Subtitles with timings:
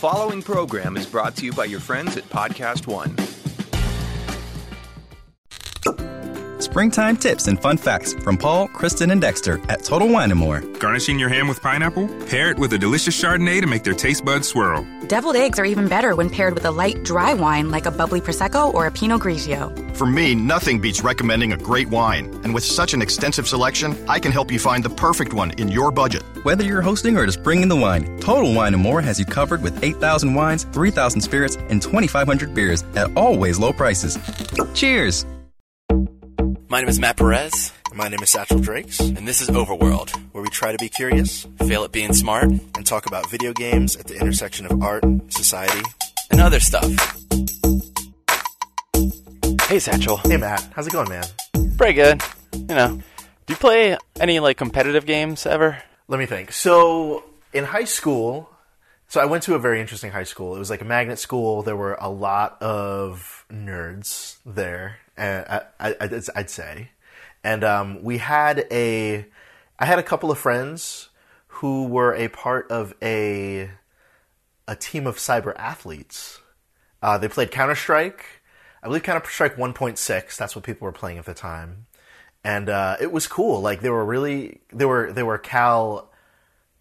[0.00, 3.14] following program is brought to you by your friends at Podcast One.
[6.70, 10.60] Springtime tips and fun facts from Paul, Kristen, and Dexter at Total Wine & More.
[10.78, 12.06] Garnishing your ham with pineapple?
[12.26, 14.86] Pair it with a delicious Chardonnay to make their taste buds swirl.
[15.08, 18.20] Deviled eggs are even better when paired with a light, dry wine like a bubbly
[18.20, 19.96] Prosecco or a Pinot Grigio.
[19.96, 22.26] For me, nothing beats recommending a great wine.
[22.44, 25.66] And with such an extensive selection, I can help you find the perfect one in
[25.66, 26.22] your budget.
[26.44, 29.60] Whether you're hosting or just bringing the wine, Total Wine & More has you covered
[29.60, 34.16] with 8,000 wines, 3,000 spirits, and 2,500 beers at always low prices.
[34.72, 35.26] Cheers!
[36.70, 40.40] My name is Matt Perez, My name is Satchell Drakes, and this is Overworld, where
[40.40, 44.06] we try to be curious fail at being smart, and talk about video games at
[44.06, 45.82] the intersection of art, society.
[46.30, 46.84] and other stuff.
[49.66, 50.24] Hey, Satchell.
[50.24, 51.24] Hey Matt, how's it going, man?
[51.76, 52.22] Pretty good.
[52.54, 52.88] You know,
[53.46, 55.82] do you play any like competitive games ever?
[56.06, 56.52] Let me think.
[56.52, 58.48] So, in high school,
[59.08, 60.54] so I went to a very interesting high school.
[60.54, 61.62] It was like a magnet school.
[61.62, 66.90] There were a lot of nerds there, I, I, I'd say.
[67.42, 69.26] And um, we had a,
[69.78, 71.08] I had a couple of friends
[71.46, 73.70] who were a part of a,
[74.68, 76.40] a team of cyber athletes.
[77.02, 78.24] Uh, they played Counter Strike.
[78.82, 80.36] I believe Counter Strike 1.6.
[80.36, 81.86] That's what people were playing at the time,
[82.42, 83.60] and uh, it was cool.
[83.60, 86.10] Like they were really, they were they were Cal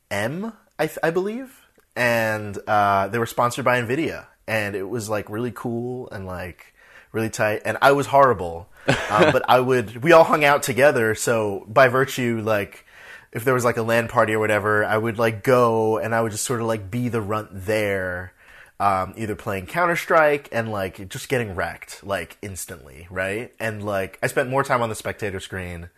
[0.10, 5.10] M, I, th- I believe, and uh, they were sponsored by Nvidia, and it was
[5.10, 6.74] like really cool and like
[7.12, 7.62] really tight.
[7.66, 10.04] And I was horrible, um, but I would.
[10.04, 12.86] We all hung out together, so by virtue, like
[13.32, 16.22] if there was like a LAN party or whatever, I would like go and I
[16.22, 18.34] would just sort of like be the runt there.
[18.82, 23.54] Um, either playing Counter Strike and like just getting wrecked like instantly, right?
[23.60, 25.90] And like I spent more time on the spectator screen,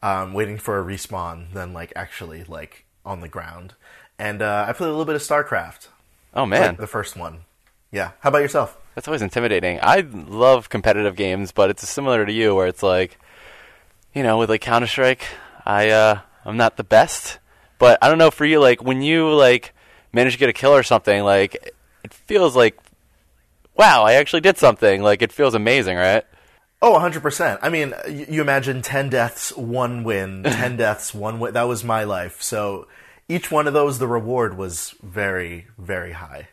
[0.00, 3.74] um, waiting for a respawn than like actually like on the ground.
[4.16, 5.88] And uh, I played a little bit of StarCraft,
[6.32, 7.40] Oh man, like the first one.
[7.90, 8.12] Yeah.
[8.20, 8.78] How about yourself?
[8.94, 9.78] That's always intimidating.
[9.82, 13.18] I love competitive games, but it's similar to you, where it's like,
[14.14, 15.22] you know, with like Counter Strike,
[15.64, 17.38] I uh, I'm not the best,
[17.78, 19.72] but I don't know for you, like when you like
[20.12, 21.72] manage to get a kill or something, like
[22.04, 22.78] it feels like,
[23.76, 25.02] wow, I actually did something.
[25.02, 26.24] Like it feels amazing, right?
[26.82, 27.58] Oh, 100%.
[27.60, 31.52] I mean, you, you imagine 10 deaths, one win, 10 deaths, one win.
[31.52, 32.40] That was my life.
[32.40, 32.86] So
[33.28, 36.48] each one of those, the reward was very, very high.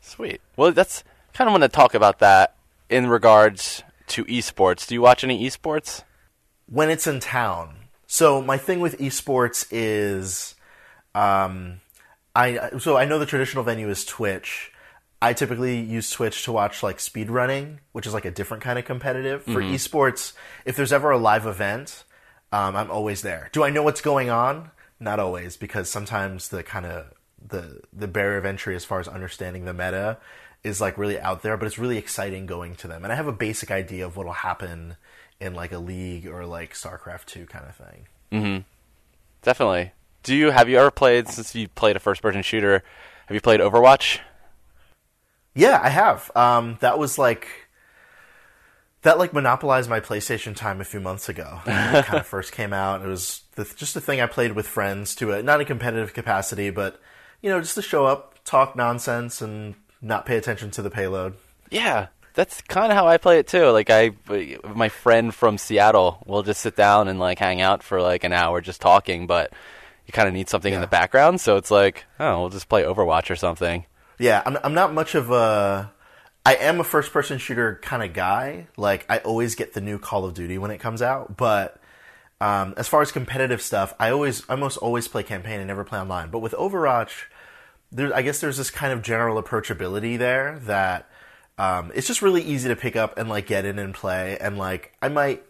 [0.00, 0.40] Sweet.
[0.56, 1.04] Well, that's
[1.36, 2.56] kind of want to talk about that
[2.88, 4.86] in regards to esports.
[4.86, 6.02] Do you watch any esports?
[6.66, 7.76] when it's in town.
[8.06, 10.54] So my thing with esports is,
[11.14, 11.80] um,
[12.34, 14.72] I so I know the traditional venue is Twitch.
[15.22, 18.84] I typically use Twitch to watch like speedrunning, which is like a different kind of
[18.84, 19.42] competitive.
[19.42, 22.04] For esports, if there's ever a live event,
[22.52, 23.48] um, I'm always there.
[23.52, 24.70] Do I know what's going on?
[25.00, 27.12] Not always, because sometimes the kind of
[27.44, 30.18] the the barrier of entry as far as understanding the meta
[30.66, 33.04] is like really out there, but it's really exciting going to them.
[33.04, 34.96] And I have a basic idea of what'll happen
[35.38, 38.06] in like a league or like StarCraft two kind of thing.
[39.42, 39.92] Definitely.
[40.24, 42.82] Do you have you ever played since you played a first person shooter?
[43.26, 44.18] Have you played Overwatch?
[45.54, 46.30] Yeah, I have.
[46.34, 47.48] Um, that was like
[49.02, 51.60] that like monopolized my PlayStation time a few months ago.
[51.66, 53.02] It kind of first came out.
[53.02, 56.12] It was the, just a thing I played with friends to a not a competitive
[56.12, 57.00] capacity, but
[57.40, 61.34] you know, just to show up, talk nonsense, and not pay attention to the payload.
[61.70, 63.70] Yeah, that's kind of how I play it too.
[63.70, 64.12] Like I,
[64.74, 68.32] my friend from Seattle, will just sit down and like hang out for like an
[68.32, 69.52] hour just talking, but
[70.06, 72.84] you kind of need something in the background, so it's like, oh, we'll just play
[72.84, 73.86] Overwatch or something.
[74.18, 75.92] Yeah, I'm I'm not much of a
[76.44, 78.68] I am a first person shooter kind of guy.
[78.76, 81.80] Like I always get the new Call of Duty when it comes out, but
[82.40, 85.84] um, as far as competitive stuff, I always I almost always play campaign and never
[85.84, 86.30] play online.
[86.30, 87.24] But with Overwatch,
[87.92, 91.08] there I guess there's this kind of general approachability there that
[91.58, 94.36] um, it's just really easy to pick up and like get in and play.
[94.38, 95.42] And like I might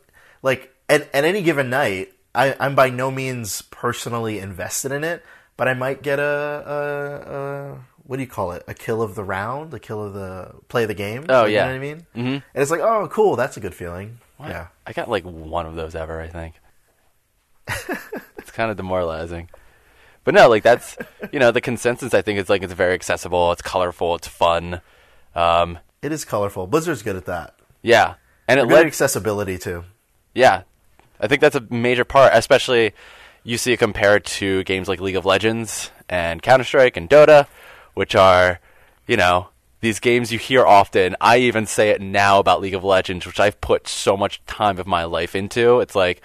[0.42, 5.24] like at, at any given night, I, I'm by no means personally invested in it,
[5.56, 8.62] but I might get a, a, a what do you call it?
[8.68, 11.26] A kill of the round, a kill of the play of the game.
[11.28, 11.64] Oh, you yeah.
[11.64, 12.06] know what I mean.
[12.14, 12.26] Mm-hmm.
[12.26, 14.18] And it's like, oh, cool, that's a good feeling.
[14.38, 16.54] Yeah, I got like one of those ever, I think.
[18.38, 19.48] it's kind of demoralizing.
[20.26, 20.98] But no, like that's
[21.32, 22.12] you know the consensus.
[22.12, 23.52] I think is like it's very accessible.
[23.52, 24.16] It's colorful.
[24.16, 24.80] It's fun.
[25.36, 26.66] Um, it is colorful.
[26.66, 27.54] Blizzard's good at that.
[27.80, 28.14] yeah,
[28.48, 29.84] and it They're led accessibility too.
[30.34, 30.62] Yeah,
[31.20, 32.92] I think that's a major part, especially
[33.44, 37.46] you see it compared to games like League of Legends and Counter Strike and Dota,
[37.94, 38.58] which are,
[39.06, 39.50] you know,
[39.80, 41.14] these games you hear often.
[41.20, 44.80] I even say it now about League of Legends, which I've put so much time
[44.80, 45.78] of my life into.
[45.78, 46.20] It's like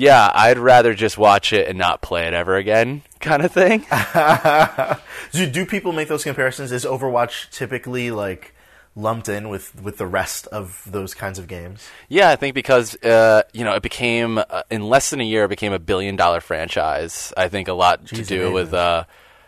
[0.00, 3.84] Yeah, I'd rather just watch it and not play it ever again, kind of thing.
[5.32, 6.72] Do, do people make those comparisons?
[6.72, 8.54] Is Overwatch typically like
[8.96, 11.86] lumped in with with the rest of those kinds of games?
[12.08, 15.44] Yeah, I think because uh, you know it became uh, in less than a year
[15.44, 17.34] it became a billion dollar franchise.
[17.36, 19.04] I think a lot to do with uh,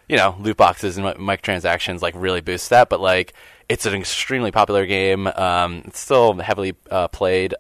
[0.07, 2.91] you know loot boxes and mi- microtransactions like really boost that.
[2.91, 3.33] But like
[3.71, 5.29] it's an extremely popular game.
[5.29, 7.55] Um, it's still heavily uh, played.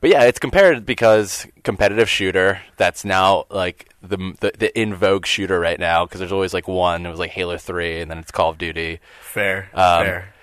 [0.00, 5.26] But yeah, it's compared because competitive shooter that's now like the the, the in vogue
[5.26, 7.04] shooter right now because there's always like one.
[7.04, 10.34] It was like Halo Three, and then it's Call of Duty Fair, Um, fair.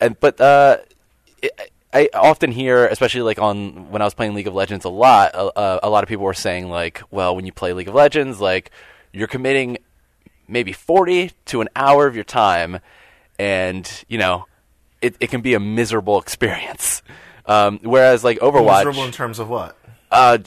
[0.00, 0.78] and but uh,
[1.42, 4.90] it, I often hear, especially like on when I was playing League of Legends a
[4.90, 7.94] lot, uh, a lot of people were saying like, well, when you play League of
[7.94, 8.70] Legends, like
[9.12, 9.76] you're committing
[10.48, 12.80] maybe forty to an hour of your time,
[13.38, 14.46] and you know,
[15.02, 17.02] it it can be a miserable experience.
[17.46, 19.76] Um, whereas like Overwatch, Miserable in terms of what?
[20.10, 20.38] uh,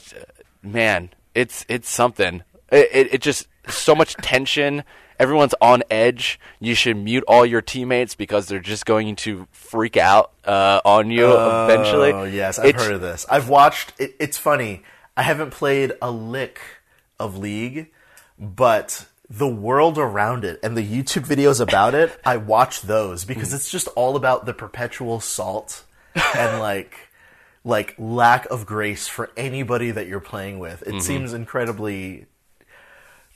[0.62, 2.42] man, it's it's something.
[2.70, 4.84] It, it it just so much tension.
[5.18, 6.40] Everyone's on edge.
[6.60, 11.10] You should mute all your teammates because they're just going to freak out uh, on
[11.10, 12.12] you eventually.
[12.12, 13.26] Oh yes, I've It's- heard of this.
[13.30, 13.92] I've watched.
[13.98, 14.82] It, it's funny.
[15.16, 16.58] I haven't played a lick
[17.18, 17.90] of League,
[18.38, 23.52] but the world around it and the YouTube videos about it, I watch those because
[23.52, 26.96] it's just all about the perpetual salt and like
[27.64, 30.82] like lack of grace for anybody that you're playing with.
[30.86, 32.26] It seems incredibly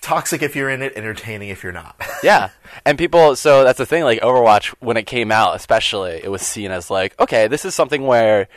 [0.00, 2.00] toxic if you're in it, entertaining if you're not.
[2.22, 2.50] yeah,
[2.84, 3.36] and people.
[3.36, 4.04] So that's the thing.
[4.04, 7.74] Like Overwatch, when it came out, especially, it was seen as like, okay, this is
[7.74, 8.48] something where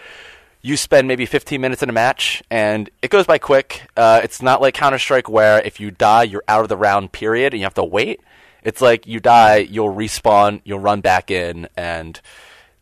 [0.62, 3.84] you spend maybe 15 minutes in a match and it goes by quick.
[3.96, 7.12] Uh, it's not like Counter Strike where if you die, you're out of the round.
[7.12, 8.20] Period, and you have to wait.
[8.64, 12.20] It's like you die, you'll respawn, you'll run back in, and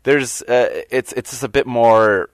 [0.06, 2.30] there's uh, it's it's just a bit more.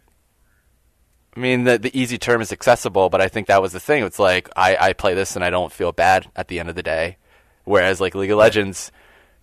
[1.35, 4.03] I mean, the the easy term is accessible, but I think that was the thing.
[4.03, 6.75] It's like I, I play this and I don't feel bad at the end of
[6.75, 7.17] the day,
[7.63, 8.91] whereas like League of Legends,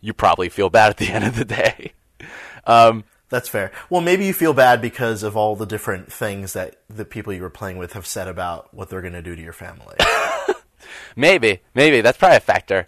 [0.01, 1.93] you probably feel bad at the end of the day.
[2.67, 3.73] Um, That's fair.
[3.91, 7.43] Well, maybe you feel bad because of all the different things that the people you
[7.43, 9.97] were playing with have said about what they're going to do to your family.
[11.17, 12.87] Maybe, maybe that's probably a factor.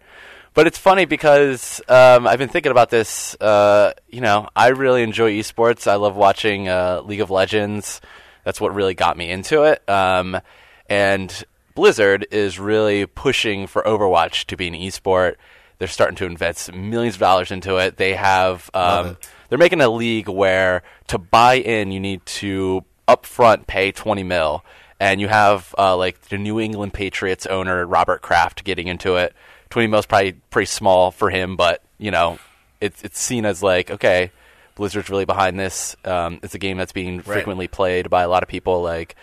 [0.52, 3.34] But it's funny because um, I've been thinking about this.
[3.40, 5.86] Uh, you know, I really enjoy esports.
[5.86, 8.00] I love watching uh, League of Legends.
[8.44, 9.88] That's what really got me into it.
[9.88, 10.40] Um,
[10.88, 11.44] and
[11.74, 15.36] Blizzard is really pushing for Overwatch to be an esport.
[15.78, 17.96] They're starting to invest millions of dollars into it.
[17.96, 19.16] They have um,
[19.48, 24.64] they're making a league where to buy in you need to upfront pay 20 mil
[25.00, 29.34] and you have uh, like the New England Patriots owner Robert Kraft getting into it.
[29.70, 32.38] 20 mil is probably pretty small for him, but you know,
[32.80, 34.30] it's it's seen as like okay,
[34.74, 35.96] Blizzard's really behind this.
[36.04, 38.82] Um, it's a game that's being frequently played by a lot of people.
[38.82, 39.16] Like,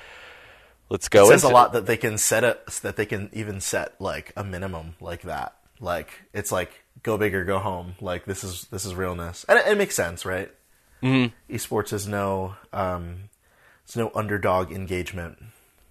[0.89, 1.25] let's go.
[1.25, 4.33] it says a lot that they can set it that they can even set like
[4.35, 5.55] a minimum like that.
[5.79, 7.95] Like it's like go big or go home.
[7.99, 10.51] Like this is this is realness, and it, it makes sense, right?
[11.03, 11.53] Mm-hmm.
[11.53, 13.29] Esports is no um,
[13.83, 15.37] it's no underdog engagement.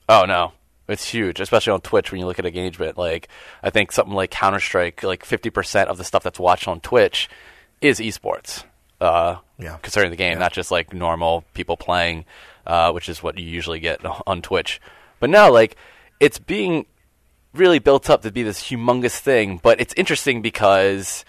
[0.08, 0.52] Oh no,
[0.88, 2.96] it's huge, especially on Twitch when you look at engagement.
[2.98, 3.28] Like
[3.62, 6.80] I think something like Counter Strike, like fifty percent of the stuff that's watched on
[6.80, 7.28] Twitch
[7.80, 8.64] is esports.
[9.00, 9.76] Uh, Yeah.
[9.82, 12.24] concerning the game, not just like normal people playing,
[12.66, 14.80] uh, which is what you usually get on Twitch.
[15.20, 15.76] But now, like
[16.20, 16.86] it's being
[17.52, 19.58] really built up to be this humongous thing.
[19.62, 21.24] But it's interesting because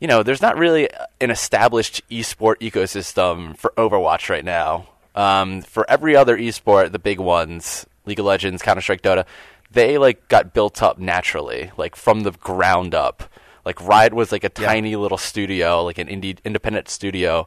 [0.00, 0.88] you know, there's not really
[1.20, 4.88] an established esport ecosystem for Overwatch right now.
[5.14, 9.24] Um, for every other esport, the big ones, League of Legends, Counter Strike, Dota,
[9.70, 13.24] they like got built up naturally, like from the ground up.
[13.64, 17.46] Like Riot was like a tiny little studio, like an indie independent studio,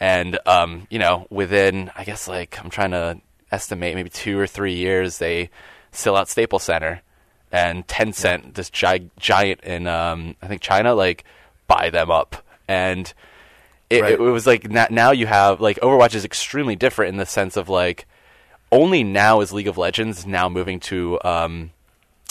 [0.00, 4.46] and um, you know, within I guess like I'm trying to estimate maybe two or
[4.46, 5.50] three years, they
[5.92, 7.00] sell out Staples Center,
[7.52, 11.24] and Tencent, this gi- giant in um, I think China, like
[11.68, 13.12] buy them up, and
[13.88, 14.12] it, Right.
[14.14, 17.56] it, was like na- now you have like Overwatch is extremely different in the sense
[17.56, 18.06] of like
[18.72, 21.70] only now is League of Legends now moving to um,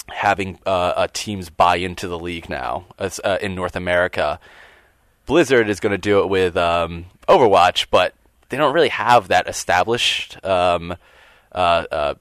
[0.09, 4.39] having uh, uh, teams buy into the league now uh, in North America.
[5.25, 8.13] Blizzard is going to do it with um, Overwatch, but
[8.49, 10.95] they don't really have that established, um,
[11.53, 12.15] uh, uh,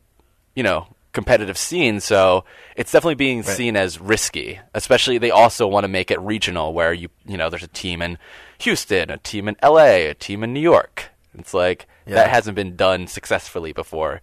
[0.54, 1.98] you know, competitive scene.
[1.98, 2.44] So
[2.76, 4.60] it's definitely being seen as risky.
[4.74, 8.02] Especially, they also want to make it regional, where you you know, there's a team
[8.02, 8.18] in
[8.58, 11.10] Houston, a team in L.A., a team in New York.
[11.36, 14.20] It's like that hasn't been done successfully before.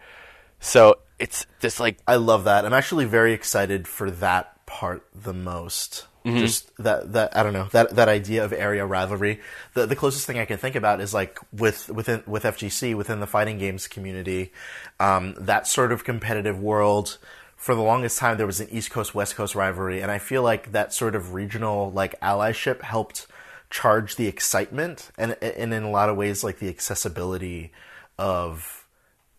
[0.59, 2.65] So it's just like I love that.
[2.65, 6.05] I'm actually very excited for that part the most.
[6.39, 9.39] Just that that I don't know that that idea of area rivalry.
[9.75, 13.21] The the closest thing I can think about is like with within with FGC within
[13.21, 14.51] the fighting games community,
[14.99, 17.17] um, that sort of competitive world.
[17.55, 20.43] For the longest time, there was an East Coast West Coast rivalry, and I feel
[20.43, 23.25] like that sort of regional like allyship helped
[23.69, 27.71] charge the excitement and and in a lot of ways like the accessibility
[28.17, 28.85] of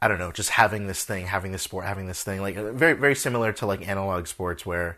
[0.01, 2.93] I don't know, just having this thing, having this sport, having this thing, like very
[2.93, 4.97] very similar to like analog sports where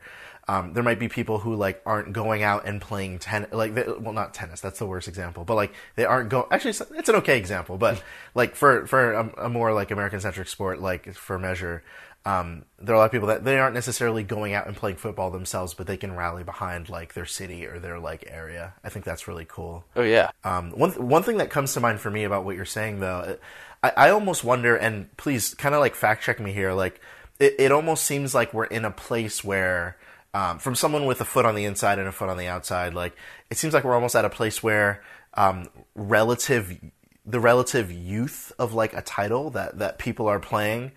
[0.51, 3.85] um, there might be people who like aren't going out and playing tennis, like they,
[3.85, 4.61] well, not tennis.
[4.61, 6.49] That's the worst example, but like they aren't go.
[6.51, 8.03] Actually, it's, it's an okay example, but
[8.35, 11.85] like for for a, a more like American centric sport, like for measure,
[12.27, 14.97] um, there are a lot of people that they aren't necessarily going out and playing
[14.97, 18.75] football themselves, but they can rally behind like their city or their like area.
[18.85, 19.85] I think that's really cool.
[19.97, 20.31] Oh yeah.
[20.45, 23.39] Um, one one thing that comes to mind for me about what you're saying though,
[23.83, 27.01] I, I almost wonder, and please kind of like fact check me here, like
[27.39, 29.97] it, it almost seems like we're in a place where
[30.35, 32.93] um, from someone with a foot on the inside and a foot on the outside,
[32.93, 33.17] like
[33.49, 35.03] it seems like we're almost at a place where
[35.35, 36.79] um, relative
[37.25, 40.93] the relative youth of like a title that that people are playing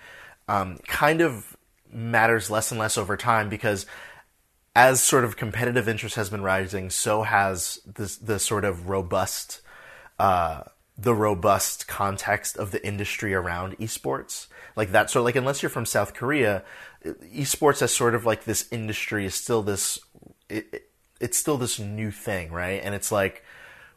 [0.48, 1.56] um, kind of
[1.92, 3.86] matters less and less over time because
[4.76, 9.62] as sort of competitive interest has been rising, so has this the sort of robust
[10.20, 10.64] uh,
[10.98, 14.48] the robust context of the industry around esports.
[14.76, 16.64] Like that sort of like unless you're from South Korea,
[17.06, 20.00] esports as sort of like this industry is still this
[20.50, 22.82] it, it, it's still this new thing, right?
[22.84, 23.44] And it's like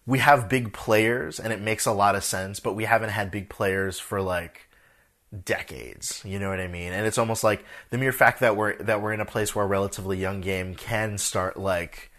[0.07, 3.31] we have big players and it makes a lot of sense, but we haven't had
[3.31, 4.66] big players for like
[5.45, 6.23] decades.
[6.25, 6.93] You know what I mean?
[6.93, 9.65] And it's almost like the mere fact that we're that we're in a place where
[9.65, 12.11] a relatively young game can start like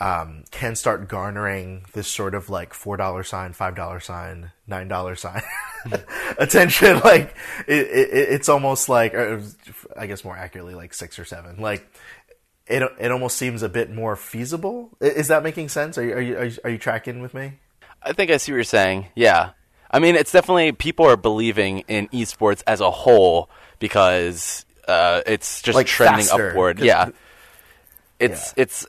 [0.00, 4.88] um, can start garnering this sort of like four dollar sign, five dollar sign, nine
[4.88, 5.42] dollar sign
[6.38, 7.00] attention.
[7.08, 7.34] Like
[7.66, 11.60] it, it, it's almost like, I guess more accurately, like six or seven.
[11.60, 11.90] Like
[12.66, 14.90] it, it almost seems a bit more feasible.
[15.00, 15.96] Is that making sense?
[15.96, 17.54] Are you, are you, are you, are you tracking with me?
[18.02, 19.06] I think I see what you're saying.
[19.14, 19.50] Yeah.
[19.90, 25.62] I mean, it's definitely people are believing in esports as a whole because uh, it's
[25.62, 26.80] just Like trending faster, upward.
[26.80, 27.10] Yeah,
[28.18, 28.62] it's Yeah.
[28.62, 28.86] it's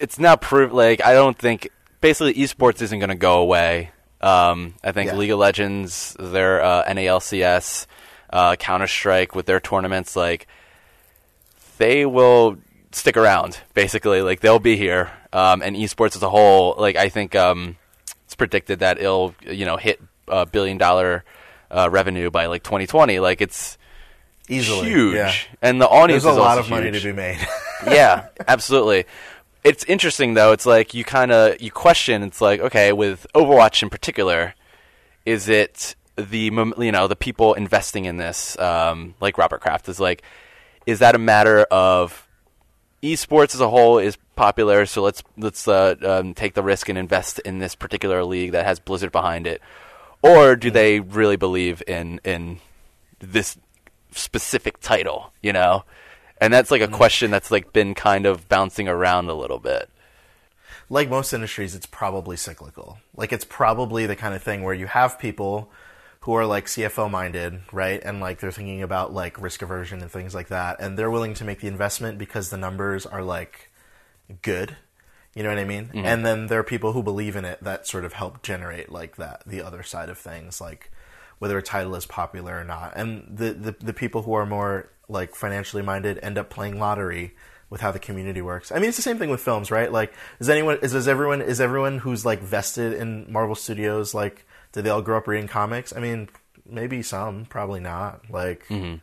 [0.00, 0.72] it's now proved.
[0.72, 1.68] Like I don't think
[2.00, 3.90] basically esports isn't going to go away.
[4.20, 5.16] Um, I think Yeah.
[5.16, 7.86] League of Legends, their uh, NALCS,
[8.30, 10.46] uh, Counter Strike with their tournaments, like
[11.78, 12.56] they will
[12.92, 13.60] stick around.
[13.74, 15.10] Basically, like they'll be here.
[15.32, 17.76] Um, and esports as a whole, like I think um,
[18.24, 21.24] it's predicted that it'll you know hit a billion dollar
[21.70, 23.20] uh, revenue by like 2020.
[23.20, 23.78] Like it's
[24.46, 25.32] Easily, huge, yeah.
[25.62, 27.38] and the audience There's a lot of money to be made.
[27.86, 29.06] yeah, absolutely.
[29.62, 30.52] It's interesting though.
[30.52, 32.22] It's like you kind of you question.
[32.22, 34.54] It's like okay, with Overwatch in particular,
[35.24, 36.38] is it the
[36.78, 40.22] you know the people investing in this, um, like Robert Kraft, is like,
[40.86, 42.28] is that a matter of
[43.02, 46.98] esports as a whole is popular, so let's let's uh, um, take the risk and
[46.98, 49.60] invest in this particular league that has Blizzard behind it,
[50.24, 52.60] or do they really believe in in
[53.18, 53.58] this
[54.12, 55.32] specific title?
[55.42, 55.84] You know,
[56.40, 56.92] and that's like a mm.
[56.92, 59.88] question that's like been kind of bouncing around a little bit.
[60.90, 62.98] like most industries, it's probably cyclical.
[63.16, 65.70] Like it's probably the kind of thing where you have people
[66.20, 68.00] who are like CFO minded, right?
[68.02, 71.34] And like they're thinking about like risk aversion and things like that, and they're willing
[71.34, 73.70] to make the investment because the numbers are like
[74.40, 74.76] good.
[75.34, 75.86] You know what I mean?
[75.86, 76.06] Mm-hmm.
[76.06, 79.16] And then there are people who believe in it that sort of help generate like
[79.16, 80.90] that the other side of things, like
[81.38, 82.92] whether a title is popular or not.
[82.96, 87.34] And the the, the people who are more like financially minded end up playing lottery
[87.68, 88.70] with how the community works.
[88.70, 89.90] I mean, it's the same thing with films, right?
[89.90, 94.46] Like, is anyone is is everyone is everyone who's like vested in Marvel Studios like
[94.74, 95.94] did they all grow up reading comics?
[95.96, 96.28] I mean,
[96.66, 98.28] maybe some, probably not.
[98.28, 98.96] Like, mm-hmm.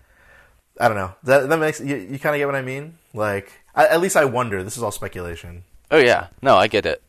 [0.80, 1.14] I don't know.
[1.24, 2.98] That that makes you, you kind of get what I mean.
[3.14, 4.64] Like, I, at least I wonder.
[4.64, 5.64] This is all speculation.
[5.92, 7.02] Oh yeah, no, I get it.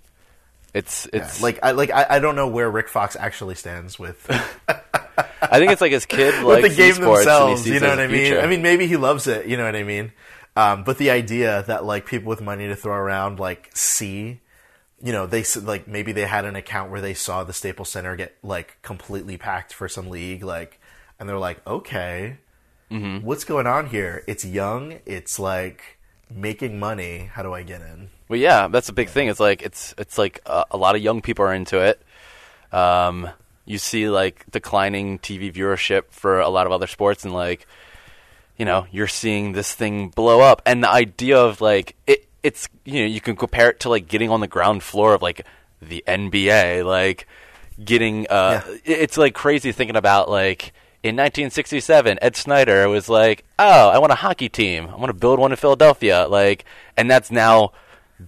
[0.75, 3.99] It's Yeah, it's like I like I, I don't know where Rick Fox actually stands
[3.99, 4.27] with
[5.43, 7.63] I think it's like his kid with likes the game esports and he themselves.
[7.63, 8.27] sees You know it what I a mean?
[8.27, 8.41] future.
[8.41, 9.47] I mean, maybe he loves it.
[9.47, 10.13] You know what I mean?
[10.57, 14.41] Um, but the idea that like people with money to throw around like see,
[15.03, 17.89] you know, they s- like maybe they had an account where they saw the Staples
[17.91, 20.81] Center get like completely packed for some league, like,
[21.21, 22.39] and they're like, okay,
[22.91, 23.25] Mm-hmm.
[23.25, 24.23] what's going on here?
[24.27, 24.99] It's young.
[25.07, 25.99] It's like
[26.31, 27.31] making money.
[27.33, 28.11] How do I get in?
[28.33, 29.29] Well, yeah, that's a big thing.
[29.29, 32.01] It's like it's it's like uh, a lot of young people are into it.
[32.75, 33.29] Um,
[33.67, 37.67] you see like declining TV viewership for a lot of other sports, and like
[38.57, 40.63] you know you're seeing this thing blow up.
[40.65, 44.09] And the idea of like it, it's you know you can compare it to like
[44.09, 45.45] getting on the ground floor of like
[45.83, 47.29] the NBA, like
[47.85, 48.77] getting uh, Yeah.
[48.87, 50.73] it's like crazy thinking about like.
[51.05, 54.87] In 1967, Ed Snider was like, "Oh, I want a hockey team.
[54.89, 56.65] I want to build one in Philadelphia." Like,
[56.97, 57.73] and that's now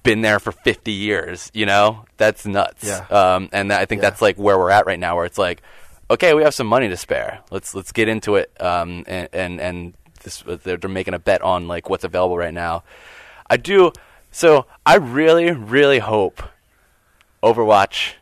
[0.02, 1.50] been there for 50 years.
[1.54, 2.84] You know, that's nuts.
[2.84, 3.06] Yeah.
[3.10, 4.10] Um, and I think Yeah.
[4.10, 5.62] that's like where we're at right now, where it's like,
[6.10, 7.40] okay, we have some money to spare.
[7.50, 8.50] Let's let's get into it.
[8.60, 12.54] Um, and and and this they're, they're making a bet on like what's available right
[12.54, 12.82] now.
[13.48, 13.92] I do.
[14.30, 16.42] So I really, really hope
[17.42, 18.14] Overwatch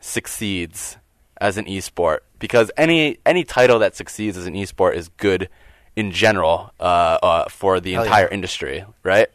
[0.00, 0.96] succeeds
[1.40, 5.48] as an esport because any any title that succeeds as an esport is good
[5.96, 8.08] in general uh, uh, for the Hell yeah.
[8.10, 9.28] entire industry, right?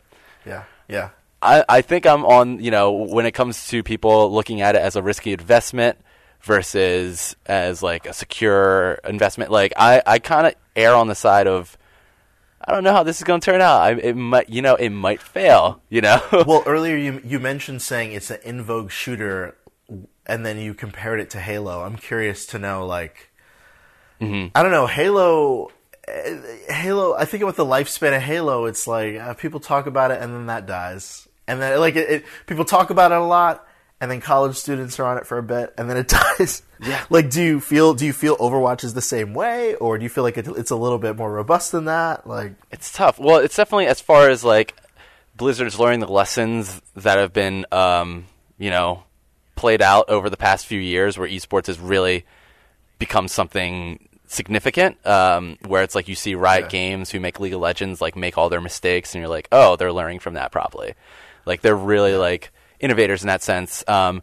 [0.46, 1.10] Yeah, yeah,
[1.44, 4.82] I, I think I'm on, you know, when it comes to people looking at it
[4.82, 5.98] as a risky investment
[6.42, 11.48] versus as like a secure investment, like I, I kind of err on the side
[11.48, 11.78] of,
[12.66, 13.82] I don't know how this is going to turn out.
[13.82, 16.22] I, it might, you know, it might fail, you know?
[16.48, 19.58] well, earlier you you mentioned saying it's an in vogue shooter,
[20.26, 21.82] and then you compared it to Halo.
[21.84, 23.34] I'm curious to know, like,
[24.24, 24.48] Mm-hmm.
[24.56, 25.70] I don't know, Halo.
[26.70, 27.14] Halo.
[27.16, 30.34] I think with the lifespan of Halo, it's like uh, people talk about it and
[30.34, 33.68] then that dies, and then like it, it, people talk about it a lot,
[34.02, 36.08] and then college students are on it for a bit, and then it
[36.38, 36.64] dies.
[36.82, 37.04] Yeah.
[37.10, 40.10] Like, do you feel do you feel Overwatch is the same way, or do you
[40.10, 42.28] feel like it, it's a little bit more robust than that?
[42.28, 43.20] Like, It's tough.
[43.20, 44.76] Well, it's definitely as far as like
[45.36, 48.26] Blizzard's learning the lessons that have been, um,
[48.58, 49.04] you know,
[49.56, 52.26] played out over the past few years, where esports has really
[53.00, 55.06] become something significant.
[55.08, 56.70] Um, where it's like you see Riot Yeah.
[56.70, 59.76] Games who make League of Legends like make all their mistakes, and you're like, oh,
[59.78, 60.96] they're learning from that probably.
[61.46, 63.84] Like they're really like innovators in that sense.
[63.88, 64.22] Um,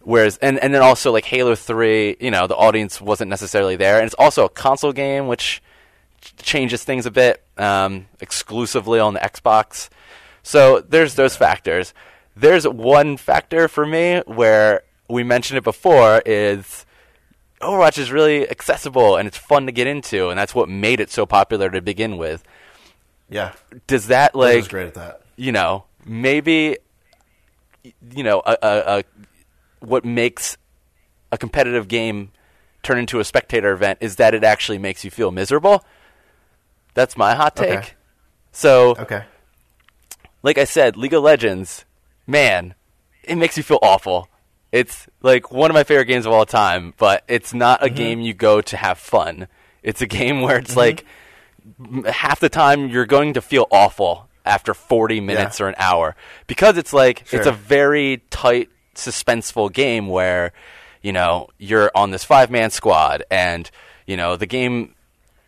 [0.00, 3.96] Whereas, and, and then also like Halo 3, you know, the audience wasn't necessarily there.
[3.96, 5.62] And it's also a console game, which
[6.40, 9.90] changes things a bit, um, exclusively on the Xbox.
[10.42, 11.92] So there's those factors.
[12.34, 16.86] There's one factor for me where we mentioned it before is
[17.60, 21.10] Overwatch is really accessible and it's fun to get into, and that's what made it
[21.10, 22.44] so popular to begin with.
[23.28, 23.52] yeah,
[23.86, 25.22] Does that like great at that.
[25.36, 26.78] you know, maybe,
[27.82, 29.04] you know, a, a, a,
[29.80, 30.56] what makes
[31.30, 32.32] a competitive game
[32.82, 35.84] turn into a spectator event is that it actually makes you feel miserable.
[36.94, 37.78] That's my hot take.
[37.78, 37.88] Okay.
[38.52, 39.24] So, Okay.
[40.42, 41.84] like I said, League of Legends,
[42.26, 42.74] man,
[43.22, 44.28] it makes you feel awful.
[44.72, 47.94] It's like one of my favorite games of all time, but it's not a mm-hmm.
[47.94, 49.48] game you go to have fun.
[49.82, 52.00] It's a game where it's mm-hmm.
[52.00, 55.66] like half the time you're going to feel awful after 40 minutes Yeah.
[55.66, 60.52] or an hour because it's like it's a very tight suspenseful game where
[61.02, 63.70] you know you're on this five man squad and
[64.06, 64.94] you know the game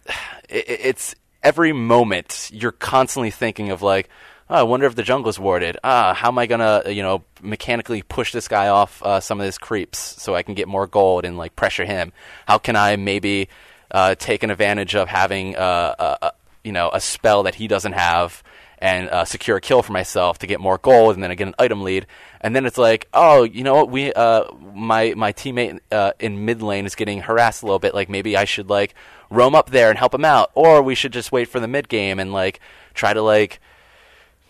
[0.49, 4.09] it, it's every moment you're constantly thinking of like,
[4.51, 5.79] oh, I wonder if the jungle's warded.
[5.83, 9.47] Ah, how am I gonna you know mechanically push this guy off uh, some of
[9.47, 12.13] his creeps so I can get more gold and like pressure him?
[12.47, 13.49] How can I maybe
[13.91, 17.67] uh, take an advantage of having uh, a, a you know a spell that he
[17.69, 18.43] doesn't have?
[18.83, 21.49] And uh, secure a kill for myself to get more gold, and then I get
[21.49, 22.07] an item lead,
[22.41, 23.91] and then it's like, oh, you know what?
[23.91, 27.95] We, uh, my my teammate uh, in mid lane is getting harassed a little bit.
[27.95, 28.95] Like maybe I should like
[29.29, 31.91] roam up there and help him out, or we should just wait for the mid
[31.91, 32.61] game and like
[32.95, 33.61] try to like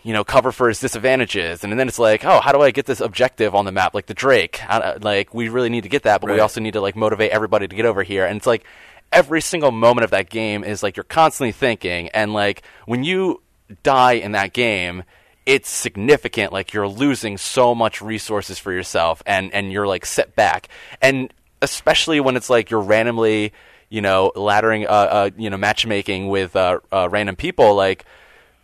[0.03, 1.65] you know cover for his disadvantages.
[1.65, 4.07] And then it's like, oh, how do I get this objective on the map, like
[4.07, 4.59] the Drake?
[4.59, 7.33] How, like we really need to get that, but we also need to like motivate
[7.33, 8.27] everybody to get over here.
[8.27, 8.65] And it's like
[9.13, 13.43] every single moment of that game is like you're constantly thinking, and like when you
[13.83, 15.05] die in that game.
[15.47, 16.53] It's significant.
[16.53, 20.69] Like you're losing so much resources for yourself, and and you're like set back.
[21.01, 23.53] And especially when it's like you're randomly,
[23.89, 27.75] you know, laddering, uh, uh you know, matchmaking with uh, uh, random people.
[27.75, 28.05] Like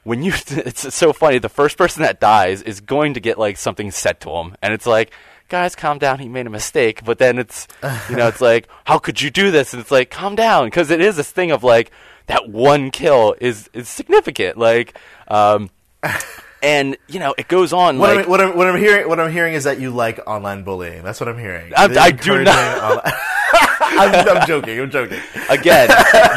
[0.05, 1.39] when you, it's so funny.
[1.39, 4.73] The first person that dies is going to get like something said to him, and
[4.73, 5.13] it's like,
[5.49, 6.19] guys, calm down.
[6.19, 7.05] He made a mistake.
[7.05, 7.67] But then it's,
[8.11, 9.73] you know, it's like, how could you do this?
[9.73, 11.91] And it's like, calm down, because it is this thing of like
[12.27, 14.59] that one kill is is significant.
[14.59, 15.71] Like, um,
[16.63, 17.99] and you know, it goes on.
[17.99, 20.21] What, like, I'm, what, I'm, what I'm hearing, what I'm hearing is that you like
[20.27, 21.03] online bullying.
[21.03, 21.73] That's what I'm hearing.
[21.77, 23.13] I'm- I do not.
[23.89, 24.81] I'm, I'm joking.
[24.81, 25.21] I'm joking.
[25.49, 25.89] Again,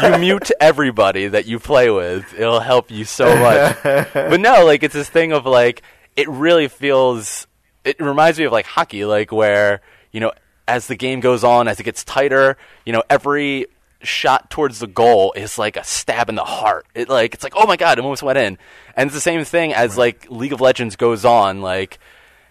[0.02, 2.32] you mute everybody that you play with.
[2.38, 3.76] It'll help you so much.
[4.14, 5.82] but no, like it's this thing of like
[6.16, 7.46] it really feels.
[7.84, 9.80] It reminds me of like hockey, like where
[10.12, 10.32] you know
[10.68, 13.66] as the game goes on, as it gets tighter, you know every
[14.02, 16.86] shot towards the goal is like a stab in the heart.
[16.94, 18.58] It like it's like oh my god, it almost went in.
[18.96, 21.98] And it's the same thing as like League of Legends goes on, like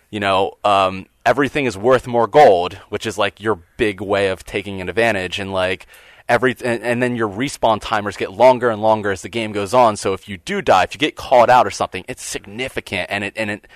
[0.10, 4.44] you know, um, everything is worth more gold, which is like your big way of
[4.44, 5.86] taking an advantage, and like
[6.28, 9.74] every and, and then your respawn timers get longer and longer as the game goes
[9.74, 9.96] on.
[9.98, 13.24] So if you do die, if you get caught out or something, it's significant, and
[13.24, 13.68] it and it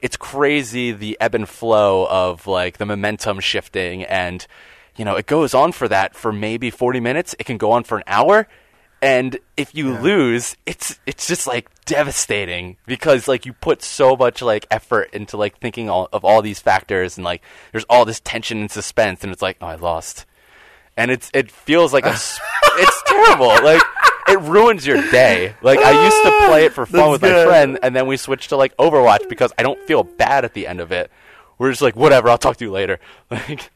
[0.00, 4.46] it's crazy the ebb and flow of like the momentum shifting, and
[4.98, 7.34] you know it goes on for that for maybe forty minutes.
[7.38, 8.46] It can go on for an hour.
[9.00, 14.42] and if you lose, it's it's just like devastating because like you put so much
[14.42, 18.20] like effort into like thinking all, of all these factors and like there's all this
[18.20, 20.26] tension and suspense and it's like oh I lost,
[20.96, 22.10] and it's it feels like a
[22.74, 23.82] it's terrible like.
[24.30, 25.54] It ruins your day.
[25.62, 28.18] Like I used to play it for fun That's with my friend, and then we
[28.18, 31.10] switched to like Overwatch because I don't feel bad at the end of it.
[31.56, 33.00] We're just like, whatever, I'll talk to you later.
[33.30, 33.70] Like,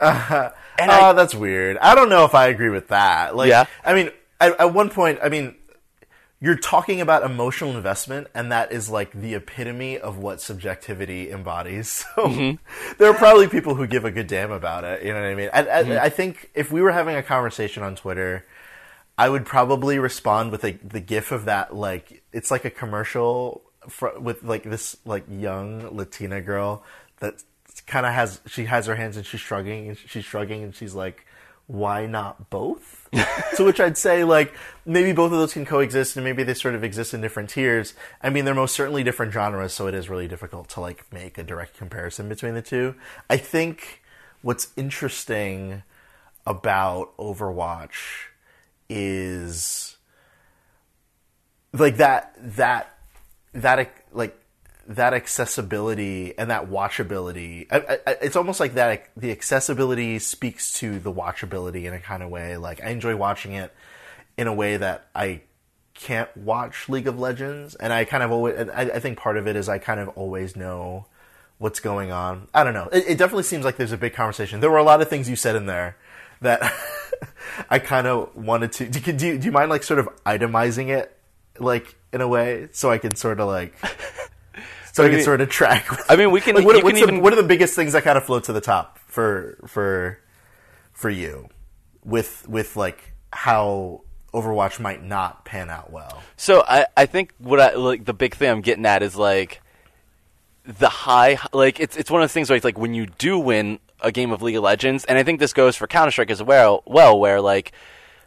[0.78, 1.78] and oh, I, that's weird.
[1.78, 3.34] I don't know if I agree with that.
[3.36, 3.66] Like, Yeah.
[3.84, 5.54] I mean, at, at one point, I mean,
[6.40, 12.04] you're talking about emotional investment, and that is like the epitome of what subjectivity embodies.
[12.14, 12.94] So Mm-hmm.
[12.98, 15.02] there are probably people who give a good damn about it.
[15.02, 15.50] You know what I mean?
[15.52, 16.04] I, I, Mm-hmm.
[16.04, 18.44] I think if we were having a conversation on Twitter,
[19.16, 23.62] I would probably respond with a, the gif of that, like it's like a commercial
[23.88, 26.84] fr- with like this like young Latina girl
[27.18, 27.42] that
[27.80, 30.94] kind of has she has her hands and she's shrugging and she's shrugging and she's
[30.94, 31.24] like,
[31.66, 33.08] why not both?
[33.56, 34.54] to which I'd say like
[34.86, 37.94] maybe both of those can coexist and maybe they sort of exist in different tiers.
[38.22, 41.38] I mean, they're most certainly different genres, so it is really difficult to like make
[41.38, 42.94] a direct comparison between the two.
[43.28, 44.02] I think
[44.42, 45.82] what's interesting
[46.46, 48.28] about Overwatch
[48.88, 49.98] is
[51.74, 52.98] like that that
[53.52, 54.37] that like
[54.88, 60.98] that accessibility and that watchability I, I, it's almost like that the accessibility speaks to
[60.98, 62.56] the watchability in a kind of way.
[62.56, 63.72] Like i enjoy watching it
[64.38, 65.42] in a way that i
[65.92, 67.74] can't watch league of legends.
[67.74, 68.68] And i kind of always.
[68.70, 71.06] I, I think part of it is i kind of always know
[71.58, 72.48] what's going on.
[72.54, 72.88] I don't know.
[72.92, 74.60] It, it definitely seems like there's a big conversation.
[74.60, 75.96] There were a lot of things you said in there
[76.40, 76.62] that
[77.70, 81.14] i kind of wanted to do, do, do you mind like sort of itemizing it
[81.58, 82.68] like in a way?
[82.72, 83.74] So i can sort of like
[84.92, 85.90] so I I can sort of track.
[85.90, 87.92] with- I mean, we can- Like, what, can the, even- what are the biggest things
[87.92, 90.18] that kind of float to the top for for
[90.92, 91.48] for you
[92.04, 94.02] with with like how
[94.34, 96.22] Overwatch might not pan out well?
[96.36, 99.60] So I, I think what I like the big thing I'm getting at is like
[100.64, 103.38] the high like it's it's one of those things where it's like when you do
[103.38, 106.30] win a game of League of Legends, and I think this goes for Counter Strike
[106.30, 106.82] as well.
[106.86, 107.72] Well, where like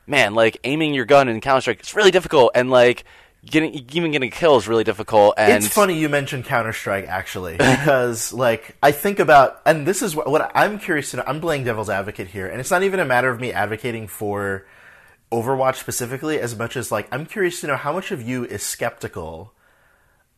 [0.08, 3.04] man, like aiming your gun in Counter Strike it's really difficult, and like
[3.46, 5.36] getting even getting a kill is really difficult.
[5.38, 10.02] And it's funny you mentioned Counter Strike actually because like I think about and this
[10.02, 11.24] is what, what I'm curious to know.
[11.26, 14.66] I'm playing devil's advocate here, and it's not even a matter of me advocating for
[15.32, 18.64] Overwatch specifically as much as like I'm curious to know how much of you is
[18.64, 19.54] skeptical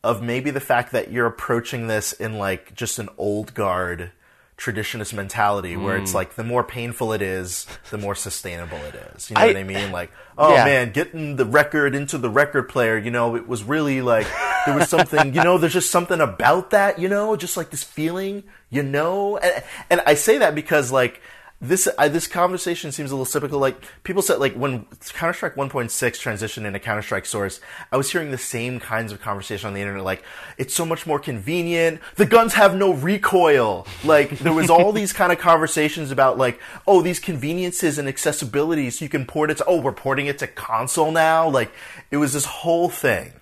[0.02, 4.12] of maybe the fact that you're approaching this in like just an old guard
[4.56, 6.02] traditionist mentality where Hmm.
[6.04, 9.28] it's like the more painful it is, the more sustainable it is.
[9.30, 9.90] You know I- what I mean?
[9.92, 10.64] Like, oh Yeah.
[10.64, 14.26] man, getting the record into the record player, you know, it was really like
[14.64, 17.82] there was something, you know, there's just something about that, you know, just like this
[17.82, 21.20] feeling, you know, and, and I say that because like
[21.68, 23.58] this I, this conversation seems a little typical.
[23.58, 28.10] Like people said, like when Counter Strike 1.6 transitioned into Counter Strike Source, I was
[28.10, 30.04] hearing the same kinds of conversation on the internet.
[30.04, 30.22] Like
[30.58, 32.00] it's so much more convenient.
[32.16, 33.86] The guns have no recoil.
[34.04, 38.90] Like there was all these kind of conversations about like, oh, these conveniences and accessibility,
[38.90, 39.58] so you can port it.
[39.58, 41.48] to Oh, we're porting it to console now.
[41.48, 41.72] Like
[42.10, 43.32] it was this whole thing.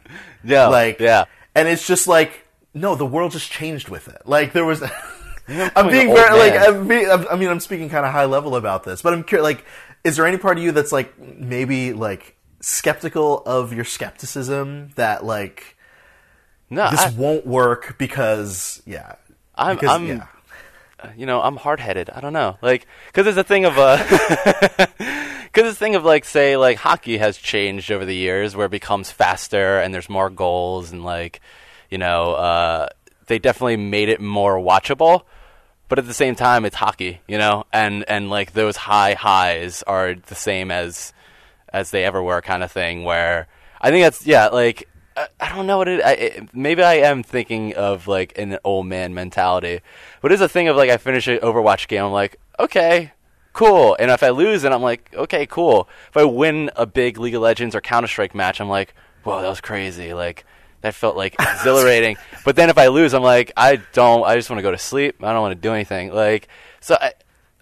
[0.45, 1.25] Yeah, like yeah.
[1.55, 4.23] and it's just like no, the world just changed with it.
[4.25, 4.83] Like there was.
[5.77, 6.55] I'm being very old like.
[6.55, 9.23] I'm being, I'm- I mean I'm speaking kind of high level about this, but I'm
[9.25, 9.45] curious.
[9.45, 9.65] Like,
[10.05, 15.25] is there any part of you that's like maybe like skeptical of your skepticism that
[15.25, 15.77] like
[16.71, 19.15] no, this I, won't work because yeah,
[19.55, 20.27] I'm- because, I'm- yeah.
[21.17, 22.09] you know, I'm hard headed.
[22.11, 23.97] I don't know, like, because there's a thing of uh,
[25.43, 28.71] because this thing of like, say, like hockey has changed over the years, where it
[28.71, 31.41] becomes faster and there's more goals, and like,
[31.91, 32.89] you know, uh,
[33.27, 35.23] they definitely made it more watchable.
[35.93, 39.83] But at the same time, it's hockey, you know, and and like those high highs
[39.83, 41.13] are the same as
[41.71, 43.05] as they ever were, kind of thing.
[43.05, 43.47] Where
[43.79, 46.03] I think that's yeah, like I, I don't know what it.
[46.03, 46.55] I, it.
[46.55, 49.81] Maybe I am thinking of like an old man mentality,
[50.23, 53.13] but it's a thing of like I finish an Overwatch game, I'm like, okay,
[53.53, 55.91] cool, and if I lose, then I'm like, okay, cool.
[56.09, 59.43] If I win a big League of Legends or Counter Strike match, I'm like, whoa,
[59.43, 60.47] that was crazy, like.
[60.83, 64.25] That felt like exhilarating, but then if I lose, I'm like, I don't.
[64.25, 65.23] I just want to go to sleep.
[65.23, 66.13] I don't want to do anything.
[66.13, 66.49] Like,
[66.81, 67.13] so I,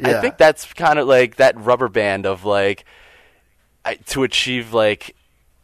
[0.02, 2.84] I think that's kind of like that rubber band of like
[3.84, 5.14] I, to achieve like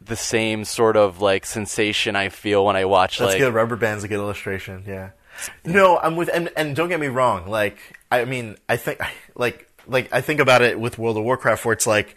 [0.01, 3.55] the same sort of like sensation I feel when I watch That's like good.
[3.55, 4.85] Rubber band's a good illustration.
[4.87, 5.11] Yeah.
[5.65, 7.47] No, I'm with, and and don't get me wrong.
[7.47, 7.79] Like,
[8.11, 9.01] I mean, I think,
[9.35, 12.17] like, like I think about it with World of Warcraft, where it's like,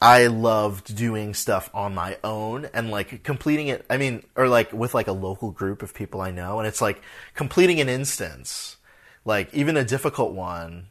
[0.00, 3.84] I loved doing stuff on my own and like completing it.
[3.90, 6.80] I mean, or like with like a local group of people I know, and it's
[6.80, 7.02] like
[7.34, 8.78] completing an instance,
[9.26, 10.86] like even a difficult one,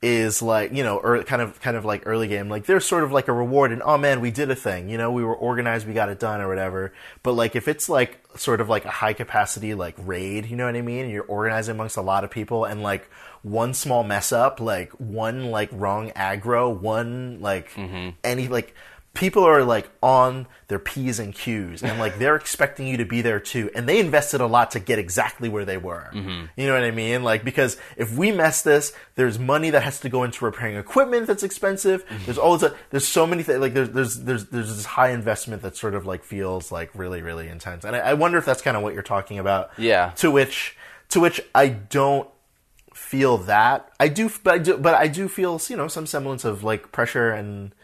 [0.00, 2.48] is like you know or kind of kind of like early game.
[2.48, 4.88] Like there's sort of like a reward and oh man we did a thing.
[4.88, 6.92] You know we were organized we got it done or whatever.
[7.22, 10.66] But like if it's like sort of like a high capacity like raid you know
[10.66, 11.04] what i mean?
[11.04, 13.10] And you're organizing amongst a lot of people and like
[13.42, 18.10] one small mess up like one like wrong aggro one like mm-hmm.
[18.22, 18.74] any like
[19.14, 23.20] people are like on their p's and q's and like they're expecting you to be
[23.20, 26.08] there too and they invested a lot to get exactly where they were.
[26.12, 26.44] Mm-hmm.
[26.56, 27.22] You know what i mean?
[27.24, 31.26] Like because if we mess this there's money that has to go into repairing equipment
[31.26, 32.06] that's expensive.
[32.06, 32.24] Mm-hmm.
[32.26, 35.62] There's all this there's so many things like there's there's there's there's this high investment
[35.62, 37.84] that sort of like feels like really really intense.
[37.84, 39.70] And i, I wonder if that's kind of what you're talking about.
[39.78, 40.10] Yeah.
[40.16, 40.76] to which
[41.08, 42.28] to which i don't
[42.98, 43.90] feel that.
[43.98, 46.92] I do, but I do, but I do feel you know some semblance of like
[46.92, 47.74] pressure and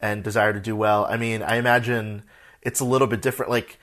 [0.00, 1.06] and desire to do well.
[1.06, 2.22] I mean, I imagine
[2.62, 3.50] it's a little bit different.
[3.50, 3.78] Like,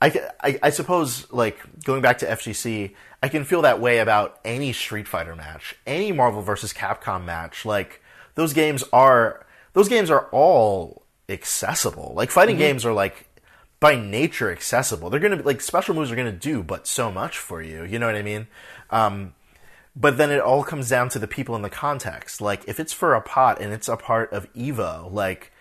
[0.00, 4.38] I, I, I suppose like going back to FGC, I can feel that way about
[4.44, 7.64] any Street Fighter match, any Marvel versus Capcom match.
[7.64, 8.02] Like
[8.34, 12.12] those games are those games are all accessible.
[12.14, 13.26] Like fighting games are like
[13.80, 15.08] by nature accessible.
[15.08, 17.84] They're gonna be like special moves are gonna do but so much for you.
[17.84, 18.46] You know what I mean?
[18.90, 19.34] Um,
[19.96, 22.40] but then it all comes down to the people in the context.
[22.40, 25.52] Like if it's for a pot and it's a part of Evo, like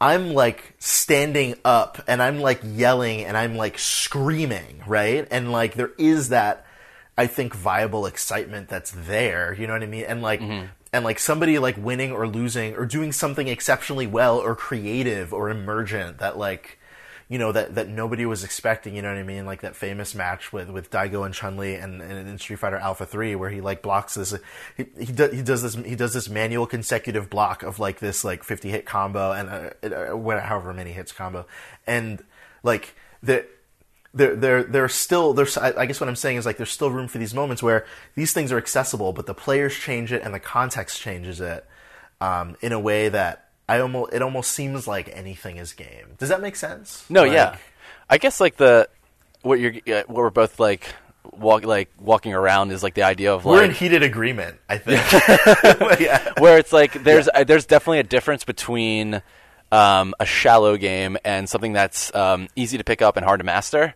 [0.00, 5.26] I'm like standing up and I'm like yelling and I'm like screaming, right?
[5.30, 6.66] And like there is that
[7.16, 10.04] I think viable excitement that's there, you know what I mean?
[10.04, 10.66] And like mm-hmm.
[10.92, 15.48] and like somebody like winning or losing or doing something exceptionally well or creative or
[15.48, 16.78] emergent that like
[17.32, 18.94] you know that that nobody was expecting.
[18.94, 19.46] You know what I mean?
[19.46, 22.76] Like that famous match with with Daigo and Chun Li and, and in Street Fighter
[22.76, 24.34] Alpha Three, where he like blocks this.
[24.76, 28.22] He he, do, he does this he does this manual consecutive block of like this
[28.22, 31.46] like fifty hit combo and uh, uh, however many hits combo,
[31.86, 32.22] and
[32.62, 33.46] like the.
[34.14, 35.56] There, there, there's still there's.
[35.56, 37.86] I I guess what I'm saying is like there's still room for these moments where
[38.14, 41.64] these things are accessible, but the players change it and the context changes it
[42.20, 46.16] um, in a way that I almost it almost seems like anything is game.
[46.18, 47.04] Does that make sense?
[47.08, 47.56] No, Like- yeah.
[48.10, 48.88] I guess like the
[49.42, 50.94] what you're uh, what we're both like
[51.32, 54.78] walk like walking around is like the idea of We're like in heated agreement, I
[54.78, 55.00] think.
[56.00, 56.32] yeah.
[56.38, 59.22] where it's like there's uh, there's definitely a difference between
[59.70, 63.44] um, a shallow game and something that's um, easy to pick up and hard to
[63.44, 63.94] master.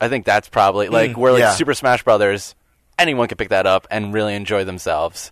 [0.00, 1.52] I think that's probably like Mm, where like yeah.
[1.54, 2.54] Super Smash Brothers,
[2.98, 5.30] anyone can pick that up and really enjoy themselves.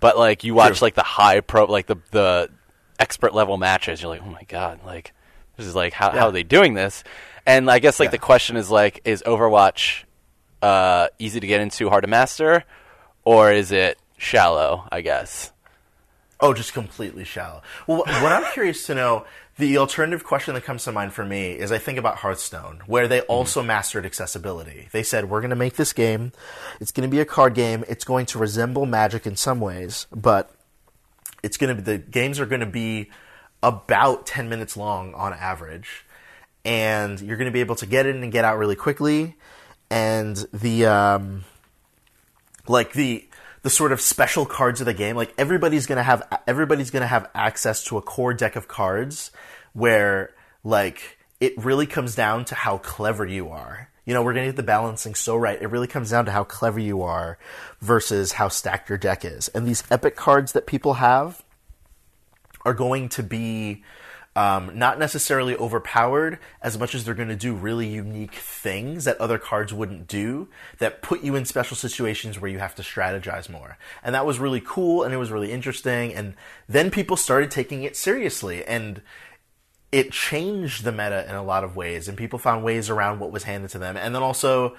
[0.00, 0.86] But like you watch True.
[0.86, 2.50] like the high pro, like the the
[2.98, 5.12] expert level matches, you're like, oh my god, like
[5.56, 7.04] this is like how how are they doing this?
[7.46, 8.12] And I guess like Yeah.
[8.12, 10.04] the question is like, is Overwatch
[10.62, 12.64] uh, easy to get into, hard to master,
[13.24, 14.86] or is it shallow?
[14.92, 15.50] I guess.
[16.40, 17.62] Oh, just completely shallow.
[17.86, 19.26] Well, what I'm curious to know,
[19.58, 23.06] the alternative question that comes to mind for me is I think about Hearthstone, where
[23.06, 24.88] they also mastered accessibility.
[24.90, 26.32] They said, we're going to make this game.
[26.80, 27.84] It's going to be a card game.
[27.88, 30.50] It's going to resemble Magic in some ways, but
[31.42, 33.10] it's going to be, the games are going to be
[33.62, 36.04] about 10 minutes long on average.
[36.64, 39.36] And you're going to be able to get in and get out really quickly.
[39.90, 41.44] And the, um,
[42.66, 43.28] like the
[43.62, 47.28] the sort of special cards of the game like everybody's gonna have everybody's gonna have
[47.34, 49.30] access to a core deck of cards
[49.72, 54.46] where like it really comes down to how clever you are you know we're gonna
[54.46, 57.38] get the balancing so right it really comes down to how clever you are
[57.80, 61.42] versus how stacked your deck is and these epic cards that people have
[62.64, 63.82] are going to be
[64.34, 69.20] um, not necessarily overpowered as much as they're going to do really unique things that
[69.20, 73.50] other cards wouldn't do that put you in special situations where you have to strategize
[73.50, 73.76] more.
[74.02, 76.14] And that was really cool and it was really interesting.
[76.14, 76.34] And
[76.66, 79.02] then people started taking it seriously and
[79.92, 83.30] it changed the meta in a lot of ways and people found ways around what
[83.30, 83.96] was handed to them.
[83.96, 84.74] And then also,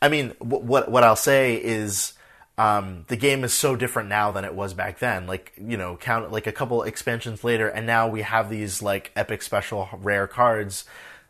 [0.00, 2.12] I mean, what, what I'll say is,
[2.58, 5.26] um, the game is so different now than it was back then.
[5.26, 9.12] Like, you know, count like a couple expansions later, and now we have these like
[9.14, 10.84] epic special rare cards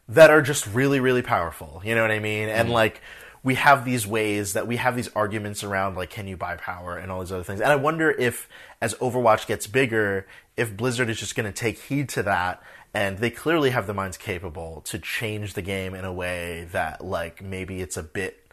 [0.08, 1.82] that are just really, really powerful.
[1.84, 2.48] You know what I mean?
[2.48, 3.02] And like,
[3.42, 6.96] we have these ways that we have these arguments around like, can you buy power
[6.96, 7.60] and all these other things.
[7.60, 8.48] And I wonder if,
[8.80, 12.62] as Overwatch gets bigger, if Blizzard is just going to take heed to that.
[12.94, 17.04] And they clearly have the minds capable to change the game in a way that,
[17.04, 18.48] like, maybe it's a bit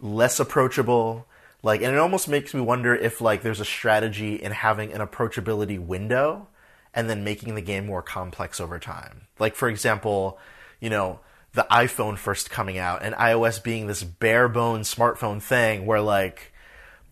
[0.00, 1.26] less approachable.
[1.62, 5.00] Like and it almost makes me wonder if like there's a strategy in having an
[5.00, 6.48] approachability window
[6.92, 9.22] and then making the game more complex over time.
[9.38, 10.38] Like for example
[10.80, 11.20] you know
[11.54, 16.52] the iphone first coming out and ios being this bare bones smartphone thing where like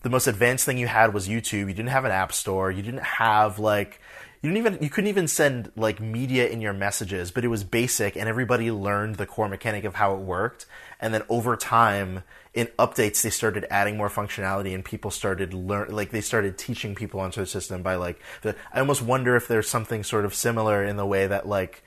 [0.02, 1.68] the most advanced thing you had was youtube.
[1.68, 2.70] You didn't have an app store.
[2.70, 4.00] You didn't have like
[4.42, 7.62] you didn't even you couldn't even send like media in your messages, but it was
[7.62, 10.66] basic, and everybody learned the core mechanic of how it worked.
[10.98, 15.90] And then over time, in updates, they started adding more functionality, and people started learn
[15.94, 18.20] like they started teaching people onto the system by like.
[18.42, 21.84] The, I almost wonder if there's something sort of similar in the way that like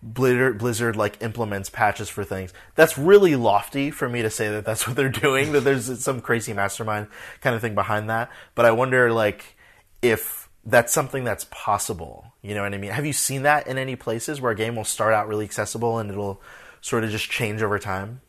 [0.00, 2.54] Blizzard, Blizzard like implements patches for things.
[2.76, 5.50] That's really lofty for me to say that that's what they're doing.
[5.52, 7.08] That there's some crazy mastermind
[7.40, 8.30] kind of thing behind that.
[8.54, 9.56] But I wonder like
[10.02, 12.32] if that's something that's possible.
[12.42, 12.90] You know what I mean?
[12.90, 15.98] Have you seen that in any places where a game will start out really accessible
[15.98, 16.42] and it'll
[16.80, 18.20] sort of just change over time?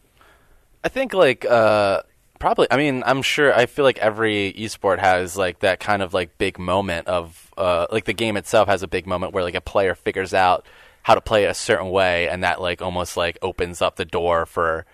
[0.83, 2.03] I think like uh,
[2.39, 2.67] probably.
[2.69, 3.53] I mean, I'm sure.
[3.53, 7.87] I feel like every esport has like that kind of like big moment of uh,
[7.91, 10.65] like the game itself has a big moment where like a player figures out
[11.01, 14.05] how to play it a certain way, and that like almost like opens up the
[14.05, 14.85] door for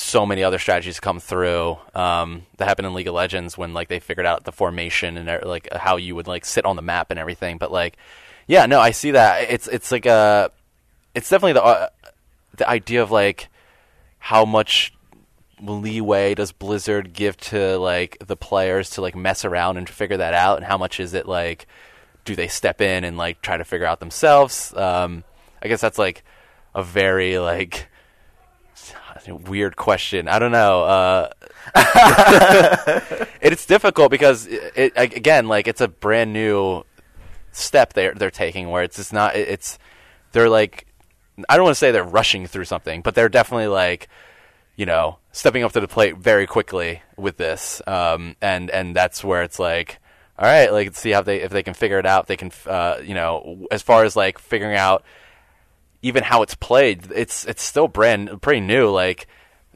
[0.00, 1.78] so many other strategies come through.
[1.94, 5.28] Um, that happened in League of Legends when like they figured out the formation and
[5.28, 7.58] uh, like how you would like sit on the map and everything.
[7.58, 7.96] But like,
[8.46, 9.50] yeah, no, I see that.
[9.50, 10.50] It's it's like a,
[11.14, 11.88] it's definitely the uh,
[12.56, 13.48] the idea of like
[14.18, 14.94] how much
[15.62, 20.32] leeway does Blizzard give to like the players to like mess around and figure that
[20.32, 21.66] out, and how much is it like
[22.24, 24.74] do they step in and like try to figure out themselves?
[24.74, 25.24] Um,
[25.62, 26.24] I guess that's like
[26.74, 27.89] a very like
[29.30, 30.28] weird question.
[30.28, 30.84] I don't know.
[30.84, 31.30] Uh,
[33.40, 36.84] it's difficult because it, it, again, like it's a brand new
[37.52, 39.36] step they're they're taking where it's just not.
[39.36, 39.78] It's
[40.32, 40.86] they're like
[41.48, 44.08] I don't want to say they're rushing through something, but they're definitely like
[44.76, 49.22] you know stepping up to the plate very quickly with this, um, and and that's
[49.24, 49.98] where it's like
[50.40, 52.26] all right, like let's see how they if they can figure it out.
[52.26, 55.04] They can, uh, you know, as far as like figuring out
[56.02, 58.90] even how it's played, it's it's still brand pretty new.
[58.90, 59.26] Like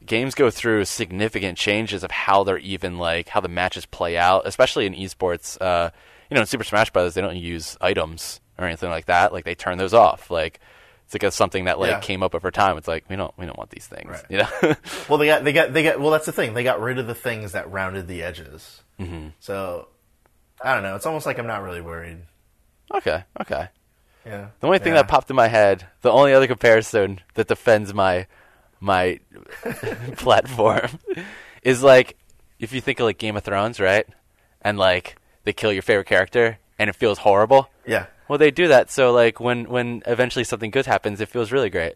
[0.04, 4.46] games go through significant changes of how they're even like how the matches play out,
[4.46, 5.60] especially in esports.
[5.60, 5.90] Uh,
[6.30, 9.32] you know, in Super Smash Bros, they don't use items or anything like that.
[9.32, 10.30] Like they turn those off.
[10.30, 10.60] Like
[11.04, 12.00] it's like a, something that like yeah.
[12.00, 12.78] came up over time.
[12.78, 14.10] It's like we don't we don't want these things.
[14.10, 14.24] Right.
[14.30, 14.74] You know.
[15.08, 16.10] well, they got they got they got well.
[16.10, 16.54] That's the thing.
[16.54, 18.82] They got rid of the things that rounded the edges.
[18.98, 19.28] Mm-hmm.
[19.40, 19.88] So
[20.62, 20.96] I don't know.
[20.96, 22.18] It's almost like I'm not really worried.
[22.94, 23.24] Okay.
[23.40, 23.68] Okay.
[24.26, 24.48] Yeah.
[24.60, 25.02] The only thing yeah.
[25.02, 28.26] that popped in my head, the only other comparison that defends my
[28.80, 29.18] my
[30.16, 30.98] platform
[31.62, 32.16] is like
[32.58, 34.06] if you think of like Game of Thrones, right?
[34.62, 37.70] And like they kill your favorite character and it feels horrible.
[37.86, 38.06] Yeah.
[38.28, 41.70] Well, they do that so like when when eventually something good happens, it feels really
[41.70, 41.94] great.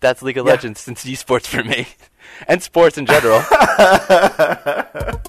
[0.00, 0.52] That's League of yeah.
[0.52, 1.86] Legends since esports for me,
[2.48, 3.40] and sports in general.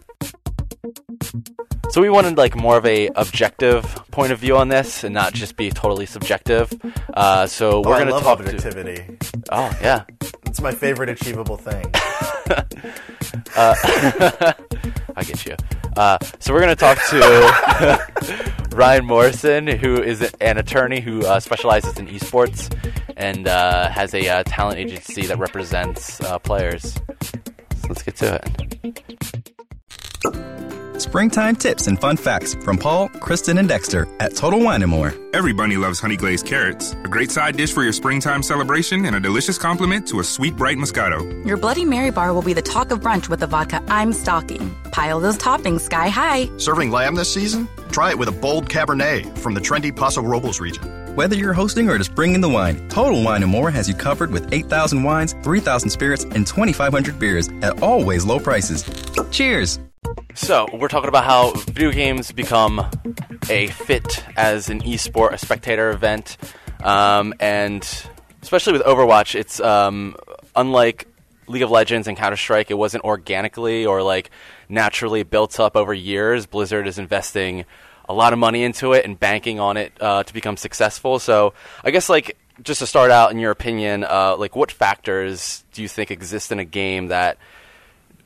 [1.92, 5.34] So we wanted like more of a objective point of view on this, and not
[5.34, 6.74] just be totally subjective.
[7.14, 9.18] Uh, so we're oh, going to talk objectivity.
[9.20, 9.44] To...
[9.52, 10.04] Oh yeah,
[10.46, 11.86] it's my favorite achievable thing.
[13.56, 13.76] uh,
[15.16, 15.56] I get you.
[15.96, 21.40] Uh, so we're going to talk to Ryan Morrison, who is an attorney who uh,
[21.40, 22.76] specializes in esports
[23.16, 26.94] and uh, has a uh, talent agency that represents players.
[27.22, 29.44] So let's get to it.
[30.98, 35.14] Springtime tips and fun facts from Paul, Kristen, and Dexter at Total Wine & More.
[35.34, 36.94] Everybody loves honey glazed carrots.
[36.94, 40.56] A great side dish for your springtime celebration and a delicious complement to a sweet,
[40.56, 41.46] bright Moscato.
[41.46, 44.74] Your Bloody Mary bar will be the talk of brunch with the vodka I'm stocking.
[44.92, 46.50] Pile those toppings sky high.
[46.58, 47.68] Serving lamb this season?
[47.92, 50.84] Try it with a bold Cabernet from the trendy Paso Robles region.
[51.16, 54.32] Whether you're hosting or just bringing the wine, Total Wine & More has you covered
[54.32, 58.86] with 8,000 wines, 3,000 spirits, and 2,500 beers at always low prices.
[59.32, 59.80] Cheers!
[60.36, 62.90] So, we're talking about how video games become
[63.50, 66.38] a fit as an esport, a spectator event,
[66.84, 67.88] um, and
[68.42, 70.16] especially with Overwatch, it's um,
[70.56, 71.08] unlike
[71.48, 74.32] League of Legends and Counter Strike, it wasn't organically or like
[74.70, 76.46] naturally built up over years.
[76.46, 77.66] Blizzard is investing
[78.10, 81.20] a lot of money into it and banking on it uh, to become successful.
[81.20, 85.64] So, I guess like just to start out, in your opinion, uh, like what factors
[85.74, 87.38] do you think exist in a game that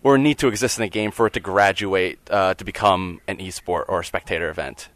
[0.07, 3.39] or need to exist in a game for it to graduate uh, to become an
[3.39, 4.87] esport or a spectator event?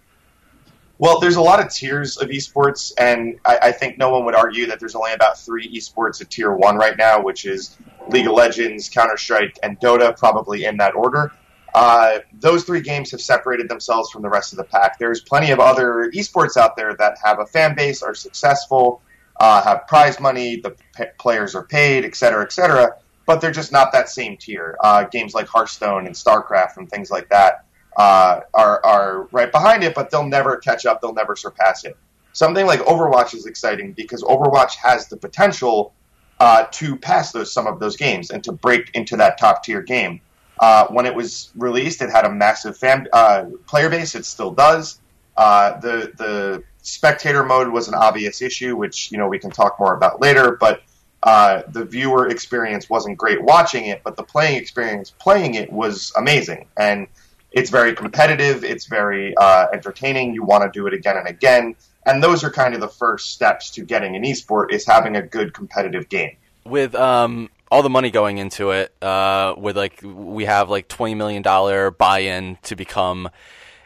[0.99, 4.35] Well, there's a lot of tiers of esports, and I, I, think no one would
[4.35, 8.25] argue that there's only about three esports at tier one right now, which is League
[8.25, 11.33] of Legends, Counter Strike, and Dota, probably in that order.
[11.73, 14.97] Uh, those three games have separated themselves from the rest of the pack.
[14.97, 19.01] There's plenty of other esports out there that have a fan base, are successful,
[19.41, 23.51] uh, have prize money, the p- players are paid, et cetera, et cetera but they're
[23.51, 24.77] just not that same tier.
[24.79, 27.65] Uh, games like Hearthstone and StarCraft and things like that
[27.97, 31.01] uh, are are right behind it, but they'll never catch up.
[31.01, 31.97] They'll never surpass it.
[32.33, 35.93] Something like Overwatch is exciting because Overwatch has the potential
[36.39, 39.81] uh, to pass those some of those games and to break into that top tier
[39.81, 40.21] game.
[40.59, 44.15] Uh, when it was released, it had a massive fan uh, player base.
[44.15, 44.99] It still does.
[45.35, 49.79] Uh, the the spectator mode was an obvious issue, which you know we can talk
[49.79, 50.57] more about later.
[50.59, 50.81] But
[51.23, 56.11] uh, the viewer experience wasn't great watching it, but the playing experience playing it was
[56.17, 57.07] amazing, and
[57.51, 58.63] it's very competitive.
[58.63, 60.33] It's very uh, entertaining.
[60.33, 63.31] You want to do it again and again, and those are kind of the first
[63.31, 66.37] steps to getting an esport is having a good competitive game.
[66.65, 71.15] With um, all the money going into it, uh, with like we have like twenty
[71.15, 73.29] million dollar buy-in to become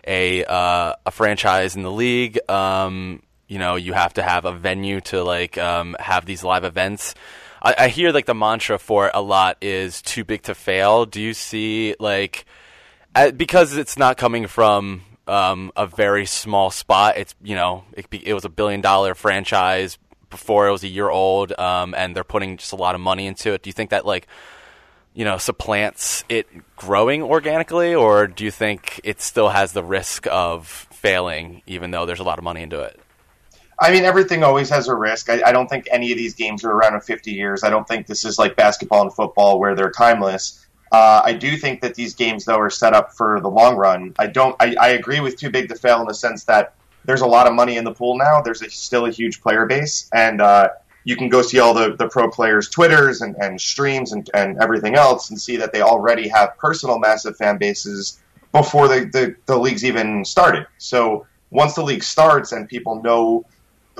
[0.07, 2.39] a uh, a franchise in the league.
[2.49, 6.63] Um, you know, you have to have a venue to like um, have these live
[6.63, 7.15] events.
[7.61, 11.05] I, I hear like the mantra for it a lot is too big to fail.
[11.05, 12.45] Do you see like
[13.13, 17.17] uh, because it's not coming from um, a very small spot?
[17.17, 19.97] It's you know it, it was a billion dollar franchise
[20.29, 23.27] before it was a year old, um, and they're putting just a lot of money
[23.27, 23.61] into it.
[23.61, 24.27] Do you think that like
[25.13, 30.25] you know supplants it growing organically, or do you think it still has the risk
[30.31, 32.99] of failing, even though there's a lot of money into it?
[33.79, 35.29] I mean, everything always has a risk.
[35.29, 37.63] I, I, don't think any of these games are around in 50 years.
[37.63, 40.65] I don't think this is like basketball and football where they're timeless.
[40.91, 44.13] Uh, I do think that these games, though, are set up for the long run.
[44.17, 44.55] I don't.
[44.61, 46.73] I, I, agree with Too Big to Fail in the sense that
[47.03, 48.41] there's a lot of money in the pool now.
[48.41, 50.69] There's a, still a huge player base, and uh,
[51.05, 54.61] you can go see all the, the pro players' Twitters and, and streams and, and
[54.61, 58.21] everything else and see that they already have personal massive fan bases
[58.51, 60.65] before the, the, the league's even started.
[60.77, 63.45] So once the league starts and people know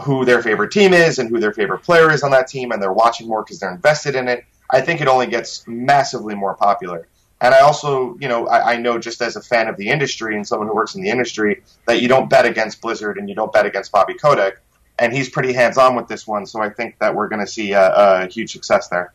[0.02, 2.82] who their favorite team is and who their favorite player is on that team and
[2.82, 6.56] they're watching more because they're invested in it, I think it only gets massively more
[6.56, 7.08] popular.
[7.42, 10.36] And I also, you know, I, I, know just as a fan of the industry
[10.36, 13.36] and someone who works in the industry that you don't bet against Blizzard and you
[13.36, 14.58] don't bet against Bobby Kotick
[14.98, 16.46] and he's pretty hands on with this one.
[16.46, 19.14] So I think that we're going to see a, a, huge success there.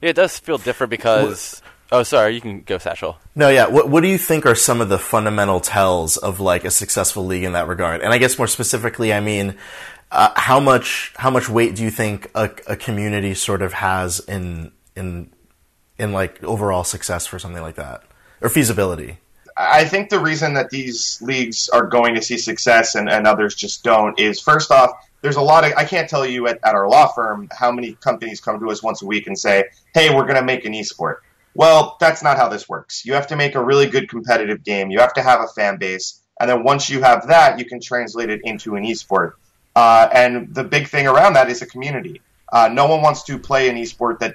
[0.00, 1.62] Yeah, it does feel different because.
[1.90, 2.34] Oh, sorry.
[2.34, 3.16] You can go, Satchell.
[3.34, 3.66] No, yeah.
[3.68, 7.24] What What do you think are some of the fundamental tells of like a successful
[7.24, 8.02] league in that regard?
[8.02, 9.56] And I guess more specifically, I mean,
[10.10, 14.20] uh, how much how much weight do you think a, a community sort of has
[14.20, 15.30] in in
[15.98, 18.02] in like overall success for something like that
[18.40, 19.18] or feasibility?
[19.56, 23.56] I think the reason that these leagues are going to see success and, and others
[23.56, 26.74] just don't is first off, there's a lot of I can't tell you at, at
[26.74, 30.14] our law firm how many companies come to us once a week and say, "Hey,
[30.14, 31.16] we're going to make an esport."
[31.54, 33.04] Well, that's not how this works.
[33.04, 34.90] You have to make a really good competitive game.
[34.90, 37.80] You have to have a fan base, and then once you have that, you can
[37.80, 39.32] translate it into an esport.
[39.78, 42.20] Uh, and the big thing around that is a community.
[42.52, 44.34] Uh, no one wants to play an esport that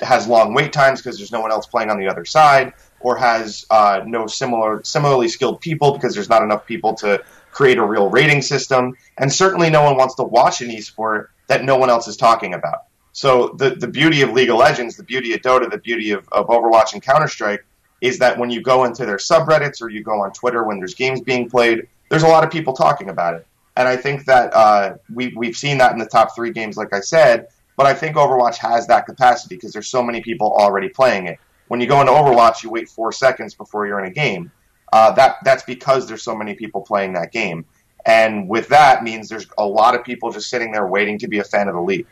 [0.00, 3.16] has long wait times because there's no one else playing on the other side, or
[3.16, 7.86] has uh, no similar similarly skilled people because there's not enough people to create a
[7.86, 11.88] real rating system, and certainly no one wants to watch an esport that no one
[11.88, 12.80] else is talking about.
[13.12, 16.28] So the the beauty of League of Legends, the beauty of Dota, the beauty of,
[16.32, 17.64] of Overwatch and Counter Strike
[18.02, 20.94] is that when you go into their subreddits or you go on Twitter when there's
[20.94, 23.46] games being played, there's a lot of people talking about it.
[23.76, 26.92] And I think that uh, we, we've seen that in the top three games, like
[26.94, 30.88] I said, but I think Overwatch has that capacity because there's so many people already
[30.88, 31.38] playing it.
[31.68, 34.50] When you go into Overwatch, you wait four seconds before you're in a game.
[34.92, 37.66] Uh, that that's because there's so many people playing that game,
[38.06, 41.38] and with that means there's a lot of people just sitting there waiting to be
[41.38, 42.06] a fan of the league.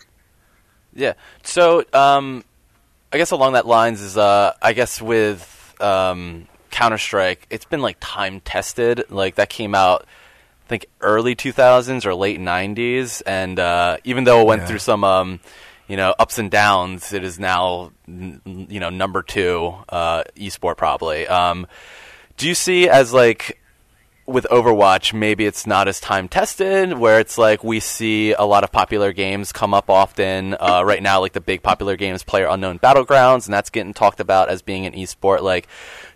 [0.93, 1.15] Yeah.
[1.45, 2.45] So um,
[3.13, 7.81] I guess along that lines is uh, I guess with um, Counter Strike, it's been
[7.81, 9.05] like time tested.
[9.09, 10.07] Like that came out.
[10.65, 14.67] I think early 2000s or late 90s, and uh, even though it went yeah.
[14.67, 15.41] through some um,
[15.89, 21.27] you know ups and downs, it is now you know number two uh, esport probably.
[21.27, 21.67] Um,
[22.37, 23.61] do you see as like
[24.27, 28.65] with Overwatch, maybe it's not as time tested, where it's like we see a lot
[28.65, 30.57] of popular games come up often.
[30.59, 34.21] Uh, right now, like the big popular games, Player Unknown Battlegrounds, and that's getting talked
[34.21, 35.43] about as being an esport.
[35.43, 35.69] Like,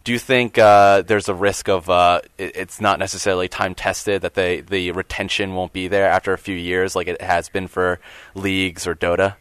[0.04, 4.22] do you think uh, there's a risk of uh, it, it's not necessarily time tested
[4.22, 7.68] that the the retention won't be there after a few years, like it has been
[7.68, 8.00] for
[8.34, 9.36] leagues or Dota?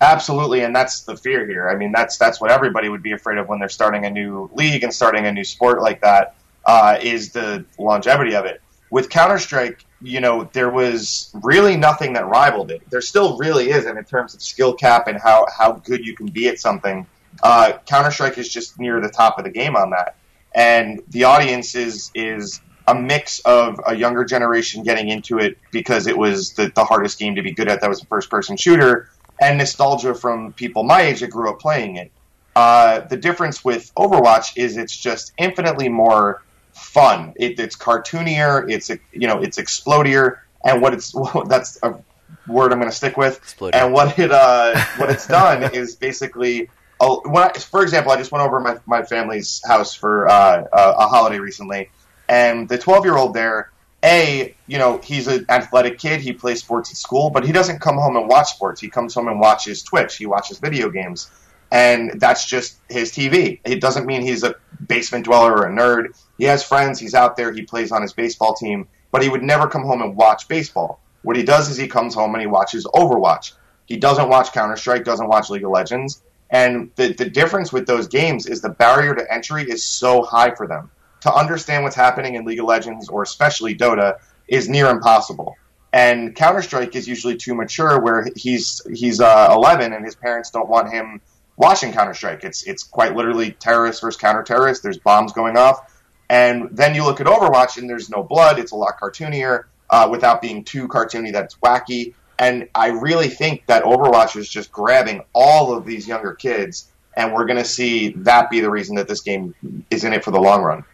[0.00, 1.68] Absolutely, and that's the fear here.
[1.68, 4.48] I mean, that's that's what everybody would be afraid of when they're starting a new
[4.54, 6.36] league and starting a new sport like that.
[6.64, 8.60] Uh, is the longevity of it.
[8.90, 12.82] With Counter Strike, you know, there was really nothing that rivaled it.
[12.90, 16.26] There still really isn't in terms of skill cap and how how good you can
[16.26, 17.06] be at something.
[17.42, 20.16] Uh, Counter Strike is just near the top of the game on that,
[20.54, 26.06] and the audience is is a mix of a younger generation getting into it because
[26.06, 27.80] it was the, the hardest game to be good at.
[27.80, 29.08] That was a first person shooter
[29.40, 32.10] and nostalgia from people my age that grew up playing it.
[32.56, 36.42] Uh, the difference with Overwatch is it's just infinitely more
[36.80, 37.34] fun.
[37.36, 38.70] It, it's cartoonier.
[38.70, 41.14] It's you know it's explodier, and what it's
[41.48, 41.98] that's a
[42.46, 43.40] word I'm going to stick with.
[43.42, 43.74] Explodier.
[43.74, 46.70] And what it uh, what it's done is basically.
[47.02, 50.64] Oh, when I, for example, I just went over my, my family's house for uh,
[50.70, 51.88] a, a holiday recently,
[52.28, 53.70] and the 12 year old there
[54.02, 56.20] a, you know, he's an athletic kid.
[56.20, 58.80] He plays sports at school, but he doesn't come home and watch sports.
[58.80, 60.16] He comes home and watches Twitch.
[60.16, 61.30] He watches video games,
[61.70, 63.60] and that's just his TV.
[63.64, 64.54] It doesn't mean he's a
[64.86, 66.18] basement dweller or a nerd.
[66.38, 66.98] He has friends.
[66.98, 67.52] He's out there.
[67.52, 71.00] He plays on his baseball team, but he would never come home and watch baseball.
[71.22, 73.52] What he does is he comes home and he watches Overwatch.
[73.86, 75.04] He doesn't watch Counter Strike.
[75.04, 76.22] Doesn't watch League of Legends.
[76.50, 80.54] And the, the difference with those games is the barrier to entry is so high
[80.54, 84.18] for them to understand what's happening in League of Legends or especially Dota
[84.48, 85.56] is near impossible.
[85.92, 90.50] And Counter Strike is usually too mature, where he's he's uh, 11 and his parents
[90.50, 91.20] don't want him
[91.60, 92.42] watching Counter Strike.
[92.42, 94.82] It's it's quite literally terrorists versus counter terrorists.
[94.82, 95.94] There's bombs going off,
[96.28, 98.58] and then you look at Overwatch and there's no blood.
[98.58, 101.32] It's a lot cartoonier uh, without being too cartoony.
[101.32, 102.14] That's wacky.
[102.38, 107.34] And I really think that Overwatch is just grabbing all of these younger kids, and
[107.34, 109.54] we're going to see that be the reason that this game
[109.90, 110.84] is in it for the long run.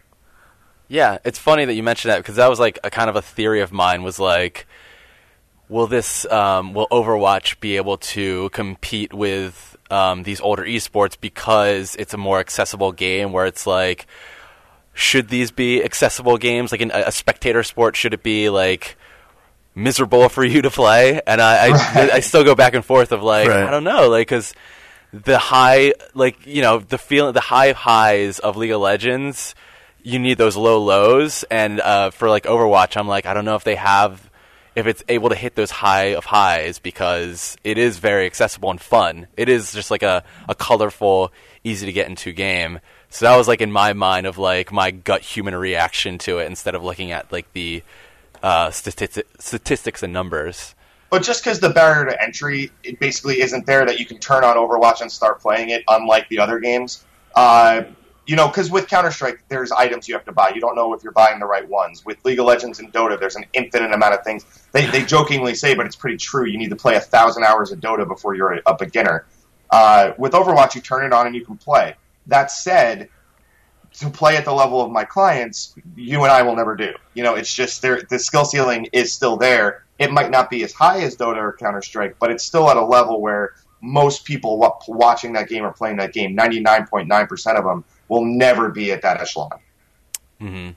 [0.89, 3.21] Yeah, it's funny that you mentioned that because that was like a kind of a
[3.21, 4.67] theory of mine was like,
[5.69, 11.95] will this um, will Overwatch be able to compete with um, these older esports because
[11.95, 14.07] it's a more accessible game where it's like,
[14.93, 17.95] should these be accessible games like in a, a spectator sport?
[17.95, 18.97] Should it be like
[19.75, 21.21] miserable for you to play?
[21.25, 22.11] And I I, right.
[22.11, 23.63] I still go back and forth of like right.
[23.63, 24.53] I don't know like because
[25.13, 29.55] the high like you know the feeling the high highs of League of Legends
[30.07, 31.43] you need those low lows.
[31.51, 34.26] And uh, for like Overwatch, I'm like, I don't know if they have,
[34.77, 38.79] if it's able to hit those high of highs because it is very accessible and
[38.79, 39.25] fun.
[39.35, 42.79] It is just like a, a colorful, easy to get into game.
[43.09, 46.45] So that was like in my mind of like my gut human reaction to it
[46.45, 47.81] instead of looking at like the
[48.43, 50.75] uh, statistics, and numbers.
[51.09, 54.43] But just because the barrier to entry it basically isn't there that you can turn
[54.43, 57.03] on Overwatch and start playing it, unlike the other games.
[57.35, 57.81] Uh,
[58.27, 60.51] you know, because with Counter Strike, there's items you have to buy.
[60.53, 62.05] You don't know if you're buying the right ones.
[62.05, 64.45] With League of Legends and Dota, there's an infinite amount of things.
[64.73, 66.45] They, they jokingly say, but it's pretty true.
[66.45, 69.25] You need to play a thousand hours of Dota before you're a, a beginner.
[69.71, 71.95] Uh, with Overwatch, you turn it on and you can play.
[72.27, 73.09] That said,
[73.99, 76.93] to play at the level of my clients, you and I will never do.
[77.13, 77.81] You know, it's just.
[77.81, 79.85] The skill ceiling is still there.
[79.99, 82.75] It might not be as high as Dota or Counter Strike, but it's still at
[82.75, 87.85] a level where most people watching that game or playing that game, 99.9% of them,
[88.09, 89.59] will never be at that echelon.
[90.41, 90.71] Mm-hmm.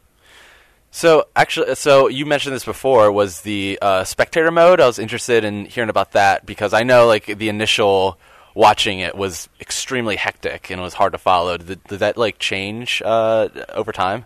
[0.91, 4.81] So actually, so you mentioned this before was the uh, spectator mode.
[4.81, 8.19] I was interested in hearing about that because I know like the initial
[8.55, 11.57] watching it was extremely hectic and it was hard to follow.
[11.57, 14.25] Did, did that like change uh, over time?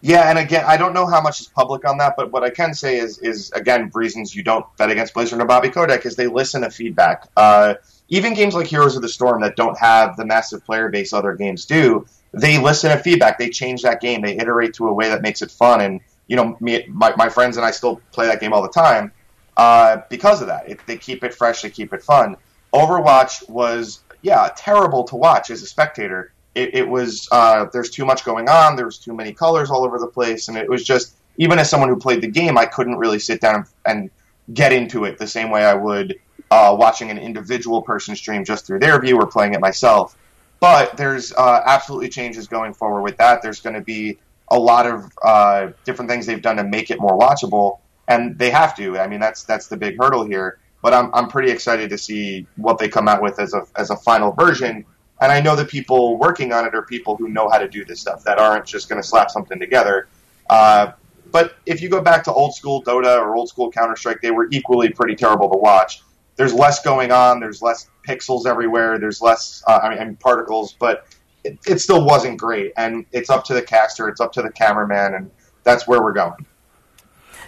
[0.00, 2.50] Yeah, and again, I don't know how much is public on that, but what I
[2.50, 6.14] can say is, is again, reasons you don't bet against Blizzard or Bobby Kotick is
[6.14, 7.26] they listen to feedback.
[7.38, 7.74] Uh,
[8.08, 11.34] even games like Heroes of the Storm that don't have the massive player base other
[11.34, 13.38] games do, they listen to feedback.
[13.38, 14.20] They change that game.
[14.20, 15.80] They iterate to a way that makes it fun.
[15.80, 18.68] And you know, me, my, my friends and I still play that game all the
[18.68, 19.12] time
[19.56, 20.68] uh, because of that.
[20.68, 21.62] It, they keep it fresh.
[21.62, 22.36] They keep it fun.
[22.72, 26.32] Overwatch was yeah terrible to watch as a spectator.
[26.54, 28.76] It, it was uh, there's too much going on.
[28.76, 31.68] There was too many colors all over the place, and it was just even as
[31.68, 34.10] someone who played the game, I couldn't really sit down and
[34.52, 36.16] get into it the same way I would
[36.54, 40.16] uh, watching an individual person stream just through their view or playing it myself.
[40.60, 43.42] But there's uh, absolutely changes going forward with that.
[43.42, 47.00] There's going to be a lot of uh, different things they've done to make it
[47.00, 48.98] more watchable, and they have to.
[49.00, 50.58] I mean, that's that's the big hurdle here.
[50.80, 53.90] But I'm I'm pretty excited to see what they come out with as a as
[53.90, 54.84] a final version.
[55.20, 57.84] And I know the people working on it are people who know how to do
[57.84, 60.06] this stuff that aren't just going to slap something together.
[60.48, 60.92] Uh,
[61.32, 64.30] but if you go back to old school Dota or old school Counter Strike, they
[64.30, 66.02] were equally pretty terrible to watch
[66.36, 67.40] there's less going on.
[67.40, 68.98] There's less pixels everywhere.
[68.98, 71.06] There's less, uh, I, mean, I mean, particles, but
[71.44, 72.72] it, it, still wasn't great.
[72.76, 75.30] And it's up to the caster, it's up to the cameraman, and
[75.62, 76.46] that's where we're going.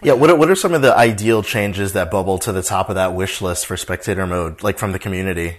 [0.03, 2.89] Yeah, what are, what are some of the ideal changes that bubble to the top
[2.89, 5.57] of that wish list for spectator mode, like from the community?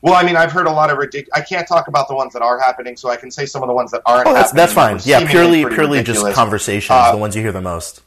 [0.00, 1.30] Well, I mean, I've heard a lot of ridiculous.
[1.34, 3.68] I can't talk about the ones that are happening, so I can say some of
[3.68, 4.28] the ones that aren't.
[4.28, 5.00] Oh, that's, that's fine.
[5.04, 6.22] Yeah, purely purely ridiculous.
[6.22, 8.02] just conversations, uh, the ones you hear the most.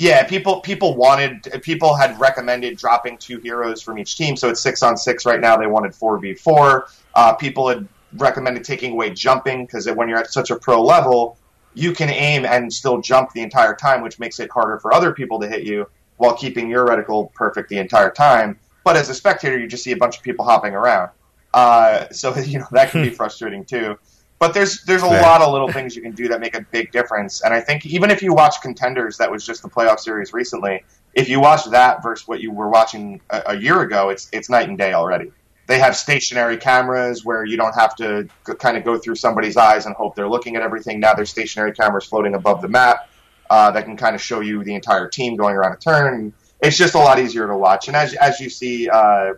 [0.00, 4.62] Yeah, people people wanted people had recommended dropping two heroes from each team, so it's
[4.62, 5.58] six on six right now.
[5.58, 6.86] They wanted four v four.
[7.14, 11.36] Uh, people had recommended taking away jumping because when you're at such a pro level,
[11.74, 15.12] you can aim and still jump the entire time, which makes it harder for other
[15.12, 15.86] people to hit you
[16.16, 18.58] while keeping your reticle perfect the entire time.
[18.84, 21.10] But as a spectator, you just see a bunch of people hopping around,
[21.52, 23.98] uh, so you know that can be frustrating too.
[24.40, 26.90] But there's there's a lot of little things you can do that make a big
[26.92, 27.42] difference.
[27.42, 30.82] And I think even if you watch Contenders, that was just the playoff series recently.
[31.14, 34.48] If you watch that versus what you were watching a, a year ago, it's it's
[34.50, 35.30] night and day already.
[35.66, 38.28] They have stationary cameras where you don't have to
[38.58, 41.00] kind of go through somebody's eyes and hope they're looking at everything.
[41.00, 43.08] Now there's stationary cameras floating above the map.
[43.50, 46.32] uh, that can kind of show you the entire team going around a turn.
[46.62, 47.88] It's just a lot easier to watch.
[47.88, 49.34] And as as you see uh,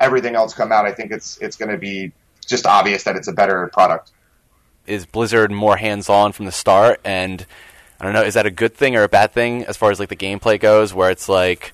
[0.00, 2.12] everything else come out, I think it's it's going to be
[2.46, 4.12] just obvious that it's a better product.
[4.90, 7.00] Is Blizzard more hands on from the start?
[7.04, 7.46] And
[8.00, 10.00] I don't know, is that a good thing or a bad thing as far as
[10.00, 11.72] like the gameplay goes, where it's like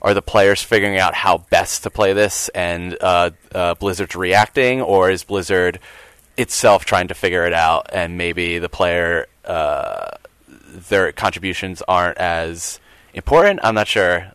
[0.00, 4.80] are the players figuring out how best to play this and uh, uh, Blizzard's reacting,
[4.80, 5.80] or is Blizzard
[6.36, 10.10] itself trying to figure it out and maybe the player uh,
[10.48, 12.78] their contributions aren't as
[13.12, 13.60] important?
[13.62, 14.30] I'm not sure.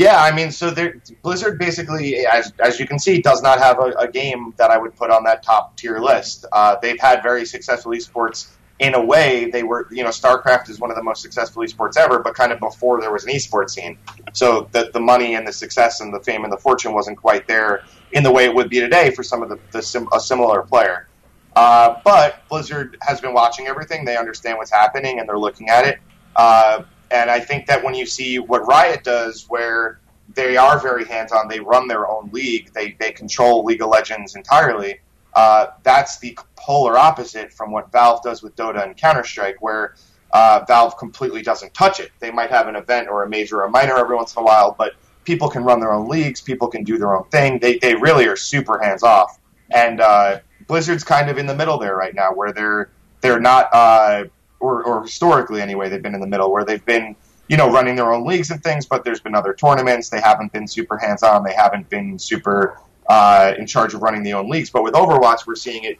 [0.00, 0.74] Yeah, I mean, so
[1.20, 4.78] Blizzard basically, as as you can see, does not have a, a game that I
[4.78, 6.46] would put on that top tier list.
[6.50, 8.48] Uh, they've had very successful esports
[8.80, 11.98] in a way, they were, you know, StarCraft is one of the most successful esports
[11.98, 13.98] ever, but kind of before there was an esports scene.
[14.32, 17.46] So the, the money and the success and the fame and the fortune wasn't quite
[17.46, 20.18] there in the way it would be today for some of the, the sim, a
[20.18, 21.08] similar player.
[21.54, 24.06] Uh, but Blizzard has been watching everything.
[24.06, 25.98] They understand what's happening and they're looking at it.
[26.34, 30.00] Uh, and I think that when you see what Riot does, where
[30.34, 33.90] they are very hands on, they run their own league, they, they control League of
[33.90, 35.00] Legends entirely
[35.34, 39.94] uh, that's the polar opposite from what Valve does with Dota and Counter Strike, where
[40.32, 42.10] uh, Valve completely doesn't touch it.
[42.18, 44.44] They might have an event or a major or a minor every once in a
[44.44, 44.94] while, but
[45.24, 47.58] people can run their own leagues, people can do their own thing.
[47.58, 49.38] They, they really are super hands off.
[49.70, 52.90] And uh, Blizzard's kind of in the middle there right now, where they're
[53.20, 54.24] they're not, uh,
[54.60, 57.16] or, or historically anyway, they've been in the middle where they've been
[57.50, 60.08] you know, running their own leagues and things, but there's been other tournaments.
[60.08, 61.42] They haven't been super hands on.
[61.42, 64.70] They haven't been super uh, in charge of running the own leagues.
[64.70, 65.98] But with Overwatch, we're seeing it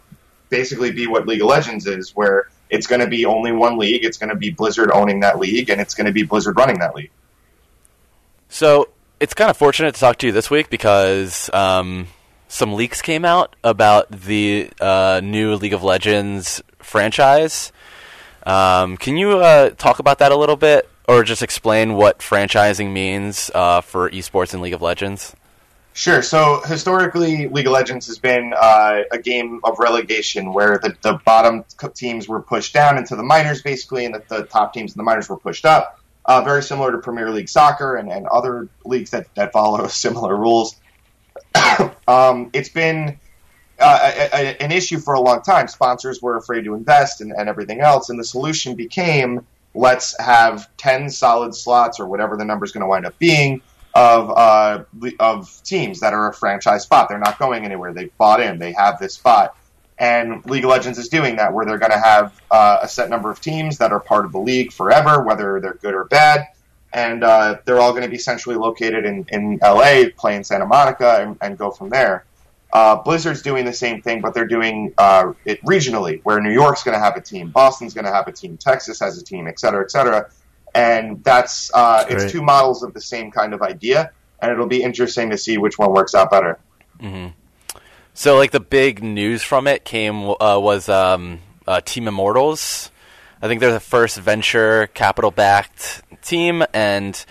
[0.48, 4.04] basically be what League of Legends is, where it's going to be only one league.
[4.04, 6.78] It's going to be Blizzard owning that league, and it's going to be Blizzard running
[6.78, 7.10] that league.
[8.48, 12.06] So it's kind of fortunate to talk to you this week because um,
[12.46, 17.72] some leaks came out about the uh, new League of Legends franchise.
[18.44, 22.92] Um, can you uh, talk about that a little bit, or just explain what franchising
[22.92, 25.34] means uh, for esports and League of Legends?
[25.92, 26.22] Sure.
[26.22, 31.20] So historically, League of Legends has been uh, a game of relegation where the, the
[31.24, 31.64] bottom
[31.94, 35.02] teams were pushed down into the minors, basically, and the, the top teams in the
[35.02, 35.98] minors were pushed up.
[36.24, 40.36] Uh, very similar to Premier League soccer and, and other leagues that, that follow similar
[40.36, 40.76] rules.
[42.08, 43.18] um, it's been
[43.80, 45.68] uh, a, an issue for a long time.
[45.68, 50.68] Sponsors were afraid to invest and, and everything else, and the solution became let's have
[50.78, 53.62] 10 solid slots or whatever the number is going to wind up being
[53.94, 54.84] of uh,
[55.18, 57.08] of teams that are a franchise spot.
[57.08, 57.92] They're not going anywhere.
[57.92, 58.58] They've bought in.
[58.58, 59.56] They have this spot.
[59.98, 63.10] And League of Legends is doing that, where they're going to have uh, a set
[63.10, 66.46] number of teams that are part of the league forever, whether they're good or bad.
[66.92, 70.66] And uh, they're all going to be centrally located in, in LA, play in Santa
[70.66, 72.24] Monica, and, and go from there.
[72.72, 76.82] Uh, Blizzard's doing the same thing, but they're doing uh, it regionally, where New York's
[76.82, 79.48] going to have a team, Boston's going to have a team, Texas has a team,
[79.48, 80.30] et cetera, et cetera
[80.74, 84.82] and that's uh, it's two models of the same kind of idea, and it'll be
[84.82, 86.58] interesting to see which one works out better.
[87.00, 87.28] Mm-hmm.
[88.14, 92.90] So, like the big news from it came uh, was um, uh, Team Immortals.
[93.42, 97.24] I think they're the first venture capital backed team, and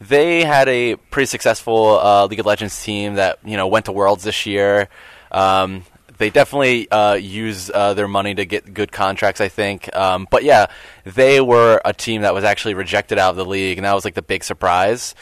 [0.00, 3.92] they had a pretty successful uh, League of Legends team that you know went to
[3.92, 4.88] Worlds this year.
[5.30, 5.84] Um,
[6.18, 9.94] they definitely uh, use uh, their money to get good contracts, I think.
[9.94, 10.66] Um, but yeah,
[11.04, 14.04] they were a team that was actually rejected out of the league, and that was
[14.04, 15.14] like the big surprise.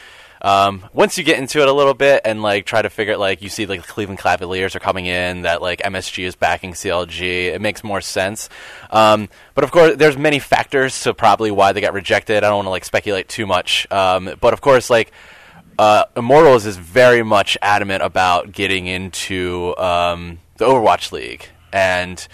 [0.42, 3.18] Um, once you get into it a little bit and like try to figure it,
[3.18, 6.72] like you see like the Cleveland Cavaliers are coming in, that like MSG is backing
[6.72, 8.48] CLG, it makes more sense.
[8.90, 12.38] Um, but of course, there's many factors to probably why they got rejected.
[12.38, 13.90] I don't want to like speculate too much.
[13.90, 15.12] Um, but of course, like
[15.78, 22.26] uh, Immortals is very much adamant about getting into um, the Overwatch League, and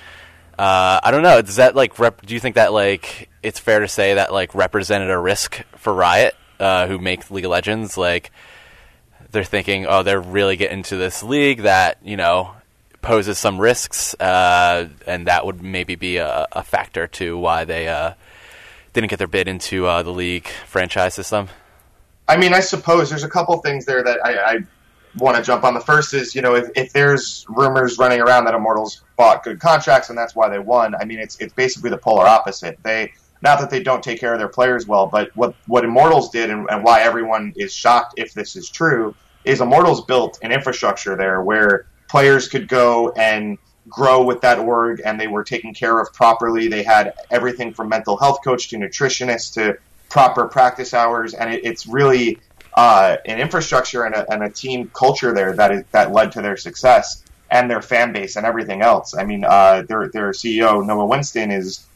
[0.59, 1.43] uh, I don't know.
[1.43, 4.55] Does that like rep- do you think that like it's fair to say that like
[4.55, 7.99] represented a risk for Riot, uh, who make League of Legends?
[7.99, 8.31] Like
[9.31, 12.53] they're thinking, oh, they're really getting into this league that you know
[13.03, 17.89] poses some risks, uh, and that would maybe be a, a factor to why they
[17.89, 18.15] uh,
[18.93, 21.49] didn't get their bid into uh, the league franchise system.
[22.29, 24.59] I mean, I suppose there's a couple things there that I, I
[25.19, 25.75] want to jump on.
[25.75, 29.61] The first is, you know, if, if there's rumors running around that Immortals bought good
[29.61, 32.79] contracts and that's why they won, I mean, it's it's basically the polar opposite.
[32.83, 36.31] They not that they don't take care of their players well, but what what Immortals
[36.31, 39.15] did and, and why everyone is shocked if this is true
[39.45, 45.03] is Immortals built an infrastructure there where players could go and grow with that org
[45.05, 46.69] and they were taken care of properly.
[46.69, 49.79] They had everything from mental health coach to nutritionist to
[50.09, 52.39] proper practice hours, and it, it's really
[52.75, 56.43] uh, an infrastructure and a, and a, team culture there that is, that led to
[56.43, 59.15] their success and their fan base and everything else.
[59.15, 61.87] I mean, uh, their their CEO Noah Whinston is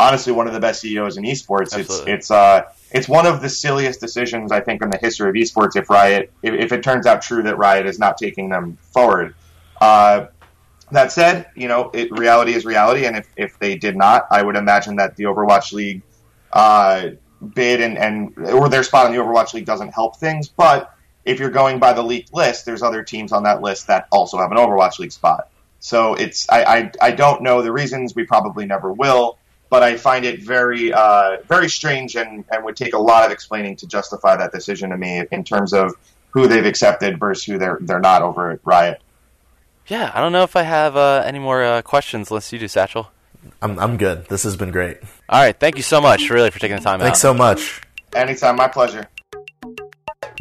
[0.00, 1.74] honestly one of the best CEOs in esports.
[1.74, 2.12] Absolutely.
[2.12, 5.34] It's it's uh it's one of the silliest decisions I think in the history of
[5.34, 5.76] esports.
[5.76, 9.34] If Riot, if, if it turns out true that Riot is not taking them forward.
[9.80, 10.26] Uh,
[10.92, 14.42] that said, you know, it, reality is reality, and if, if they did not, I
[14.42, 16.02] would imagine that the Overwatch League
[16.52, 17.10] uh,
[17.54, 20.48] bid and, and or their spot in the Overwatch League doesn't help things.
[20.48, 20.92] But
[21.24, 24.38] if you're going by the leaked list, there's other teams on that list that also
[24.38, 25.48] have an Overwatch League spot.
[25.78, 28.14] So it's I, I, I don't know the reasons.
[28.14, 29.38] We probably never will.
[29.70, 33.30] But I find it very uh, very strange and, and would take a lot of
[33.30, 35.94] explaining to justify that decision to me in terms of
[36.30, 39.00] who they've accepted versus who they're they're not over at Riot.
[39.86, 42.66] Yeah, I don't know if I have uh, any more uh, questions unless you do,
[42.66, 43.08] Satchell.
[43.62, 44.26] I'm I'm good.
[44.26, 44.98] This has been great.
[45.28, 47.22] All right, thank you so much, really, for taking the time Thanks out.
[47.22, 47.80] so much.
[48.14, 49.06] Anytime, my pleasure.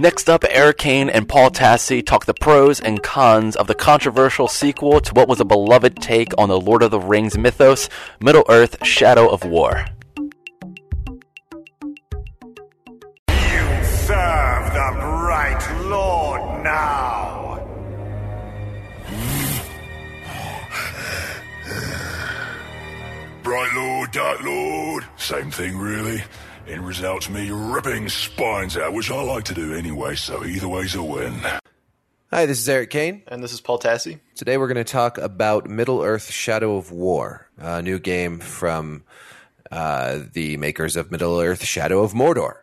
[0.02, 4.48] Next up, Erik Kain and Paul Tassi talk the pros and cons of the controversial
[4.48, 7.90] sequel to what was a beloved take on the Lord of the Rings mythos,
[8.22, 9.84] Middle Earth: Shadow of War.
[13.28, 17.60] You serve the bright Lord now.
[23.44, 26.24] Bright Lord, Dark Lord, same thing really.
[26.70, 30.94] End results me ripping spines out, which I like to do anyway, so either way's
[30.94, 31.34] a win.
[32.30, 33.24] Hi, this is Erik Kain.
[33.28, 34.20] And this is Paul Tassi.
[34.36, 39.04] Today we're going to talk about Middle Earth Shadow of War, a new game from
[39.72, 42.58] uh, the makers of Middle Earth Shadow of Mordor.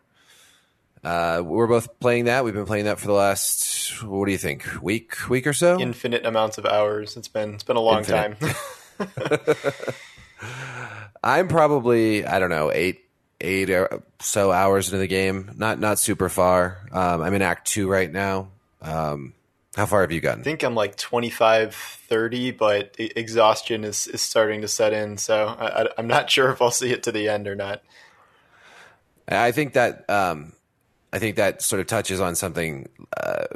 [1.03, 2.45] Uh, we're both playing that.
[2.45, 5.81] We've been playing that for the last, what do you think, week, week or so?
[5.81, 7.17] Infinite amounts of hours.
[7.17, 8.39] It's been it's been a long Infinite.
[8.39, 8.55] time.
[11.23, 13.01] I'm probably, I don't know, eight,
[13.41, 15.51] eight or so hours into the game.
[15.57, 16.79] Not not super far.
[16.91, 18.49] Um, I'm in Act Two right now.
[18.81, 19.33] Um,
[19.77, 20.41] how far have you gotten?
[20.41, 25.17] I think I'm like 25, 30, but exhaustion is, is starting to set in.
[25.17, 27.83] So I, I, I'm not sure if I'll see it to the end or not.
[29.27, 30.53] I think that um,
[31.17, 32.89] I think that sort of touches on something.
[33.19, 33.47] Uh,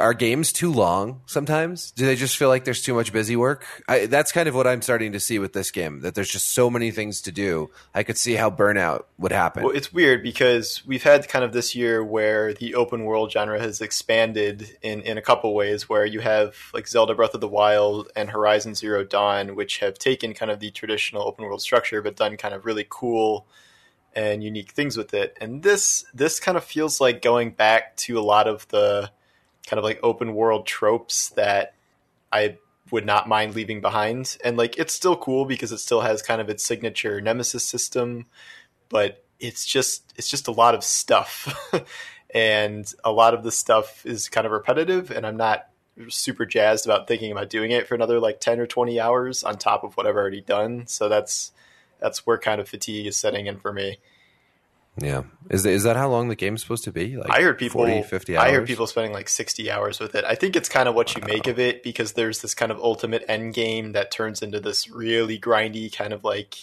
[0.00, 1.92] are games too long sometimes?
[1.92, 3.64] Do they just feel like there's too much busy work?
[3.86, 6.00] I, that's kind of what I'm starting to see with this game.
[6.00, 7.70] That there's just so many things to do.
[7.94, 9.62] I could see how burnout would happen.
[9.62, 13.60] Well, it's weird because we've had kind of this year where the open world genre
[13.60, 17.46] has expanded in, in a couple ways, where you have like Zelda Breath of the
[17.46, 22.02] Wild and Horizon Zero Dawn, which have taken kind of the traditional open world structure
[22.02, 23.46] but done kind of really cool
[24.18, 25.36] and unique things with it.
[25.40, 29.12] And this this kind of feels like going back to a lot of the
[29.64, 31.74] kind of like open world tropes that
[32.32, 32.58] I
[32.90, 34.36] would not mind leaving behind.
[34.42, 38.26] And like it's still cool because it still has kind of its signature nemesis system,
[38.88, 41.70] but it's just it's just a lot of stuff.
[42.34, 45.68] and a lot of the stuff is kind of repetitive and I'm not
[46.08, 49.58] super jazzed about thinking about doing it for another like 10 or 20 hours on
[49.58, 50.88] top of what I've already done.
[50.88, 51.52] So that's
[52.00, 53.98] that's where kind of fatigue is setting in for me.
[55.00, 55.22] Yeah.
[55.50, 57.16] Is is that how long the game's supposed to be?
[57.16, 58.44] Like I heard people 40, 50 hours?
[58.44, 60.24] I heard people spending like 60 hours with it.
[60.24, 62.78] I think it's kind of what you make of it because there's this kind of
[62.78, 66.56] ultimate end game that turns into this really grindy kind of like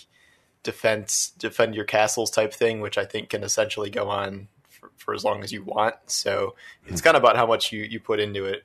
[0.64, 5.14] defense defend your castles type thing which I think can essentially go on for, for
[5.14, 5.96] as long as you want.
[6.08, 6.56] So
[6.88, 7.06] it's hmm.
[7.06, 8.64] kind of about how much you you put into it.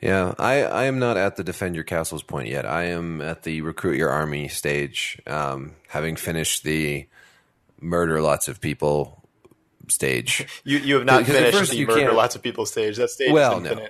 [0.00, 2.64] Yeah, I, I am not at the defend your castles point yet.
[2.64, 7.06] I am at the recruit your army stage, um, having finished the
[7.80, 9.22] murder lots of people
[9.88, 10.46] stage.
[10.64, 12.96] You you have not finished first the murder can't- lots of people stage.
[12.96, 13.88] That stage Well, is no,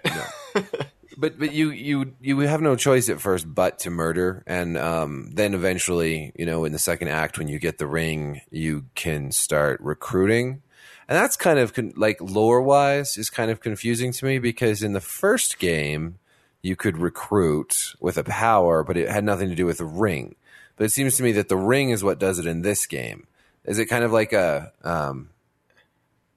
[0.54, 0.64] no.
[1.18, 5.30] but but you you you have no choice at first but to murder, and um,
[5.32, 9.32] then eventually, you know, in the second act, when you get the ring, you can
[9.32, 10.62] start recruiting,
[11.08, 14.82] and that's kind of con- like lore wise is kind of confusing to me because
[14.82, 16.18] in the first game
[16.62, 20.34] you could recruit with a power, but it had nothing to do with the ring.
[20.76, 23.26] But it seems to me that the ring is what does it in this game.
[23.64, 25.30] Is it kind of like a um,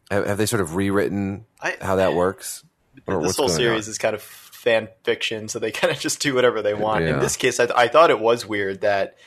[0.09, 2.63] have, have they sort of rewritten I- how that works?
[3.07, 3.91] Or this whole series on?
[3.91, 7.05] is kind of fan fiction, so they kind of just do whatever they want.
[7.05, 7.15] Yeah.
[7.15, 9.17] In this case, I, I thought it was weird that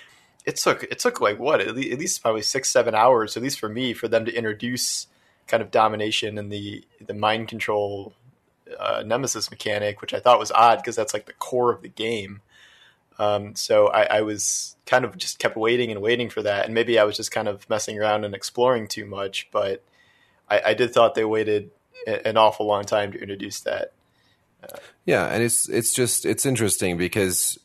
[0.45, 3.43] it took it took like what at least, at least probably six seven hours, at
[3.43, 5.07] least for me, for them to introduce
[5.47, 8.13] kind of domination and the the mind control
[8.79, 11.89] uh, nemesis mechanic, which I thought was odd because that's like the core of the
[11.89, 12.41] game.
[13.19, 16.75] Um, so I, I was kind of just kept waiting and waiting for that, and
[16.75, 19.49] maybe I was just kind of messing around and exploring too much.
[19.53, 19.83] But
[20.51, 21.71] I, I did thought they waited
[22.07, 23.93] an awful long time to introduce that.
[25.05, 27.59] Yeah, and it's it's just it's interesting because,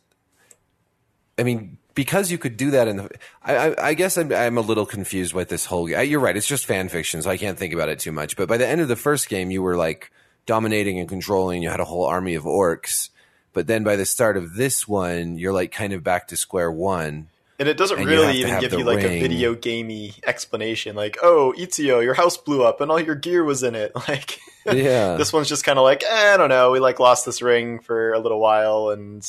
[1.37, 3.09] I mean, because you could do that in the.
[3.43, 5.89] I, I, I guess I'm I'm a little confused with this whole.
[5.89, 6.37] You're right.
[6.37, 8.37] It's just fan fiction, so I can't think about it too much.
[8.37, 10.09] But by the end of the first game, you were like
[10.45, 11.61] dominating and controlling.
[11.61, 13.09] You had a whole army of orcs.
[13.51, 16.71] But then by the start of this one, you're like kind of back to square
[16.71, 17.27] one.
[17.59, 21.53] And it doesn't And really even give you like a video gamey explanation, like, "Oh,
[21.57, 25.17] Ezio, your house blew up and all your gear was in it." Like, Yeah.
[25.17, 26.71] this one's just kind of like, eh, I don't know.
[26.71, 29.27] We like lost this ring for a little while, and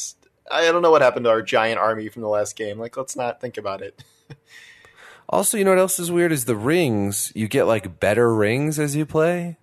[0.51, 2.79] I don't know what happened to our giant army from the last game.
[2.79, 4.03] Like, let's not think about it.
[5.33, 7.31] Also, you know what else is weird is the rings.
[7.37, 9.59] You get like better rings as you play.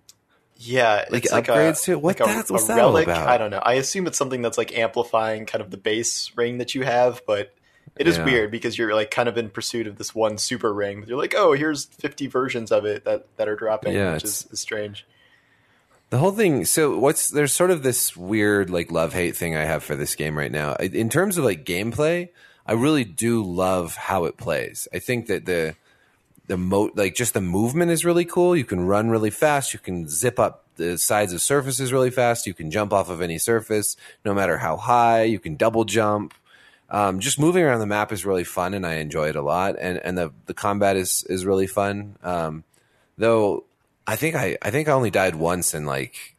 [0.56, 2.00] Yeah, Like it's like upgrades a, to it?
[2.02, 3.06] What like a, that- what's a that relic.
[3.06, 3.28] about?
[3.28, 3.58] I don't know.
[3.62, 7.20] I assume it's something that's like amplifying kind of the base ring that you have,
[7.26, 7.54] but
[7.96, 8.24] it is Yeah.
[8.24, 11.04] weird because you're like kind of in pursuit of this one super ring.
[11.06, 14.48] You're like, oh, here's 50 versions of it that that are dropping, Yeah, which is,
[14.50, 15.06] is strange.
[16.10, 16.64] The whole thing.
[16.64, 20.14] So what's there's sort of this weird like love hate thing I have for this
[20.14, 20.74] game right now.
[20.74, 22.30] In terms of like gameplay,
[22.66, 24.88] I really do love how it plays.
[24.92, 25.76] I think that the
[26.46, 28.56] the mo like just the movement is really cool.
[28.56, 29.74] You can run really fast.
[29.74, 32.46] You can zip up the sides of surfaces really fast.
[32.46, 35.24] You can jump off of any surface, no matter how high.
[35.24, 36.32] You can double jump.
[36.88, 39.76] Um, just moving around the map is really fun, and I enjoy it a lot.
[39.78, 42.16] And and the the combat is is really fun.
[42.22, 42.64] Um,
[43.18, 43.64] though
[44.08, 46.34] I think I I think I only died once in like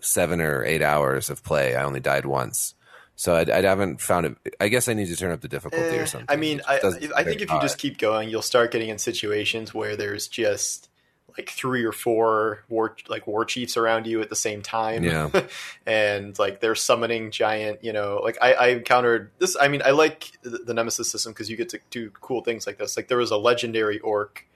[0.00, 1.74] seven or eight hours of play.
[1.74, 2.74] I only died once,
[3.16, 4.56] so I, I haven't found it.
[4.60, 6.26] I guess I need to turn up the difficulty Eh, or something.
[6.28, 6.80] I mean, I,
[7.16, 10.88] I think if you just keep going, you'll start getting in situations where there's just
[11.36, 15.02] like three or four war like war chiefs around you at the same time.
[15.02, 15.30] Yeah.
[15.86, 19.56] and like they're summoning giant, you know, like I, I encountered this.
[19.60, 22.68] I mean, I like the, the Nemesis system because you get to do cool things
[22.68, 22.96] like this.
[22.96, 24.46] Like there was a legendary orc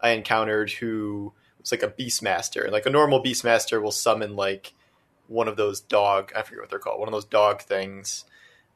[0.00, 1.32] I encountered who
[1.64, 4.74] was like a beastmaster, and like a normal beastmaster will summon like
[5.26, 6.32] one of those dog.
[6.36, 7.00] I forget what they're called.
[7.00, 8.24] One of those dog things.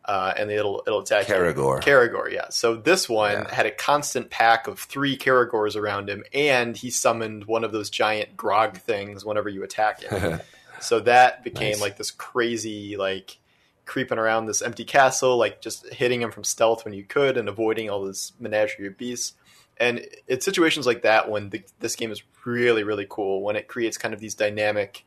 [0.04, 1.34] Uh, and it'll it'll attack you.
[1.34, 1.82] Caragor.
[1.82, 2.48] Caragor, yeah.
[2.48, 7.44] So this one had a constant pack of three Caragors around him, and he summoned
[7.44, 10.40] one of those giant graug things whenever you attack him.
[10.80, 11.80] so that became Nice.
[11.82, 13.36] like this crazy, like
[13.84, 17.46] creeping around this empty castle, like just hitting him from stealth when you could, and
[17.46, 19.34] avoiding all this menagerie of beasts.
[19.80, 23.68] And it's situations like that when the, this game is really, really cool when it
[23.68, 25.04] creates kind of these dynamic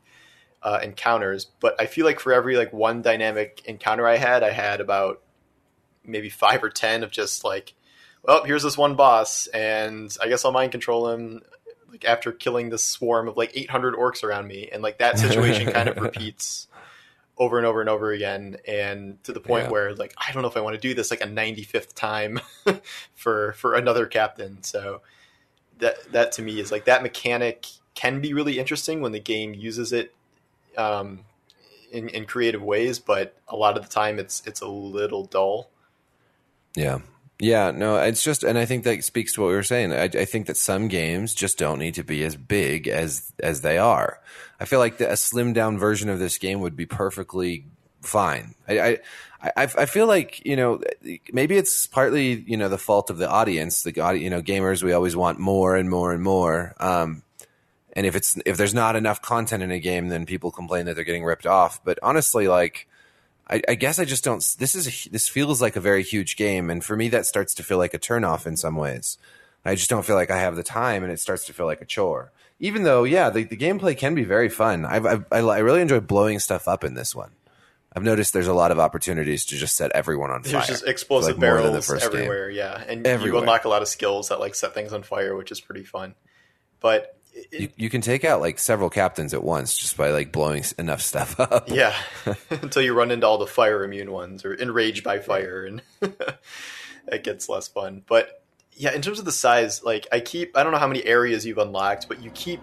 [0.62, 1.46] uh, encounters.
[1.60, 5.20] But I feel like for every like one dynamic encounter I had, I had about
[6.04, 7.74] maybe five or ten of just like,
[8.22, 11.42] well, here's this one boss, and I guess I'll mind control him.
[11.90, 15.70] Like after killing this swarm of like 800 orcs around me, and like that situation
[15.70, 16.68] kind of repeats
[17.38, 19.70] over and over and over again, and to the point Yeah.
[19.70, 22.40] where like I don't know if I want to do this like a 95th time
[23.14, 24.62] for for another captain.
[24.62, 25.00] So
[25.78, 29.54] that that to me is like that mechanic can be really interesting when the game
[29.54, 30.14] uses it
[30.78, 31.20] um,
[31.90, 35.68] in, in creative ways, but a lot of the time it's it's a little dull.
[36.74, 37.00] Yeah.
[37.42, 39.92] Yeah, no, it's just, and I think that speaks to what we were saying.
[39.92, 43.62] I, I think that some games just don't need to be as big as as
[43.62, 44.20] they are.
[44.60, 47.66] I feel like the, a slimmed down version of this game would be perfectly
[48.00, 48.54] fine.
[48.68, 49.00] I,
[49.42, 50.82] I, I, feel like you know
[51.32, 53.82] maybe it's partly you know the fault of the audience.
[53.82, 56.76] The you know gamers we always want more and more and more.
[56.78, 57.24] Um,
[57.94, 60.94] and if it's if there's not enough content in a game, then people complain that
[60.94, 61.82] they're getting ripped off.
[61.84, 62.86] But honestly, like
[63.52, 64.38] I, I guess I just don't.
[64.58, 67.54] This is a, this feels like a very huge game, and for me, that starts
[67.54, 69.18] to feel like a turnoff in some ways.
[69.64, 71.80] I just don't feel like I have the time, and it starts to feel like
[71.80, 72.32] a chore.
[72.58, 74.84] Even though, yeah, the, the gameplay can be very fun.
[74.84, 77.30] I've, I've, I I really enjoy blowing stuff up in this one.
[77.94, 80.52] I've noticed there's a lot of opportunities to just set everyone on fire.
[80.52, 82.14] There's just explosive Like, barrels first game.
[82.22, 83.40] everywhere, yeah, and you Everywhere.
[83.42, 86.14] unlock a lot of skills that like set things on fire, which is pretty fun.
[86.80, 87.16] But
[87.50, 91.00] You, you can take out like several captains at once just by like blowing enough
[91.00, 91.68] stuff up.
[91.68, 91.94] yeah,
[92.50, 95.82] until you run into all the fire immune ones or enraged by fire, and
[97.08, 98.02] it gets less fun.
[98.06, 101.04] But yeah, in terms of the size, like I keep, I don't know how many
[101.04, 102.60] areas you've unlocked, but you keep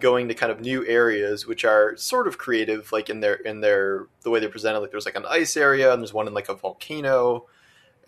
[0.00, 3.60] going to kind of new areas which are sort of creative like in their in
[3.60, 6.34] their the way they're presented like there's like an ice area and there's one in
[6.34, 7.44] like a volcano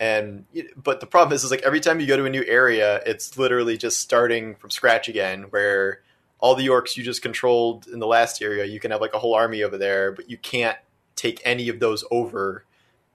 [0.01, 0.47] and
[0.77, 3.39] but the problem is is like every time you go to a new area it's
[3.39, 6.01] literally just starting from scratch again where
[6.41, 9.19] all the orcs you just controlled in the last area you can have like a
[9.19, 10.79] whole army over there but you can't
[11.21, 12.65] take any of those over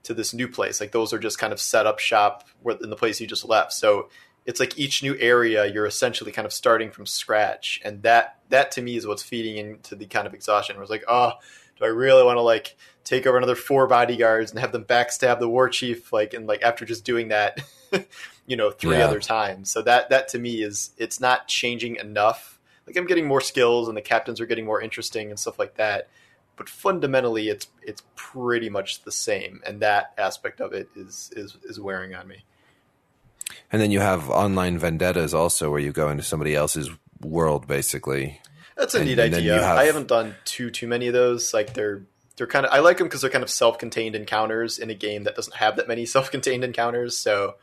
[0.06, 0.80] to this new place.
[0.80, 2.48] Like those are just kind of set up shop
[2.80, 3.72] in the place you just left.
[3.72, 4.08] So
[4.44, 7.80] it's like each new area you're essentially kind of starting from scratch.
[7.84, 10.90] And that that to me is what's feeding into the kind of exhaustion where it's
[10.90, 11.32] like oh
[11.78, 15.38] do i really want to like take over another four bodyguards and have them backstab
[15.38, 17.60] the war chief like and like after just doing that
[18.46, 19.04] you know three Yeah.
[19.06, 23.26] other times so that that to me is it's not changing enough like i'm getting
[23.26, 26.08] more skills and the captains are getting more interesting and stuff like that
[26.56, 31.56] but fundamentally it's it's pretty much the same and that aspect of it is is
[31.64, 32.44] is wearing on me
[33.70, 38.40] And then you have online vendettas also, where you go into somebody else's world, basically.
[38.76, 39.60] That's a And- neat and idea.
[39.62, 41.52] have- I haven't done too too many of those.
[41.54, 42.02] Like they're
[42.36, 45.24] they're kind of I like them because they're kind of self-contained encounters in a game
[45.24, 47.16] that doesn't have that many self-contained encounters.
[47.16, 47.54] So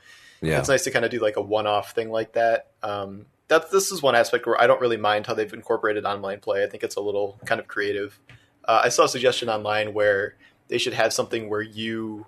[0.41, 0.59] Yeah.
[0.59, 2.71] It's nice to kind of do like a one-off thing like that.
[2.81, 6.39] Um, that this is one aspect where I don't really mind how they've incorporated online
[6.39, 6.63] play.
[6.63, 8.19] I think it's a little kind of creative.
[8.65, 10.35] Uh, I saw a suggestion online where
[10.69, 12.25] they should have something where you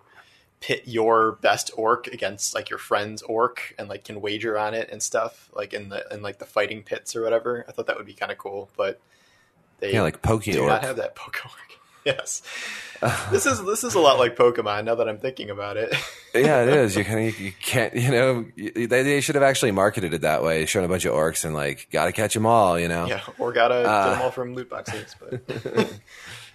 [0.66, 4.90] pit your best orc against like your friend's orc and like can wager on it
[4.92, 7.64] and stuff like in the in like the fighting pits or whatever.
[7.68, 9.00] I thought that would be kind of cool, but
[9.80, 10.68] they Yeah, like Poke do Orc.
[10.70, 11.54] not have that Poke Orc.
[12.06, 12.44] Yes,
[13.32, 14.86] this is this is a lot like Pokemon.
[14.86, 15.92] Now that I'm thinking about it,
[16.36, 16.96] yeah, it is.
[16.96, 20.44] You kind of you can't, you know, they, they should have actually marketed it that
[20.44, 23.08] way, showing a bunch of orcs and like, gotta catch them all, you know.
[23.08, 25.16] yeah, or gotta Uh, get them all from loot boxes.
[25.20, 25.42] But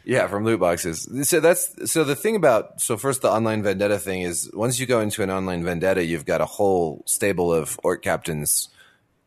[0.04, 1.08] Yeah, from loot boxes.
[1.28, 4.86] So that's so the thing about so first the online vendetta thing is once you
[4.86, 8.68] go into an online vendetta, you've got a whole stable of orc captains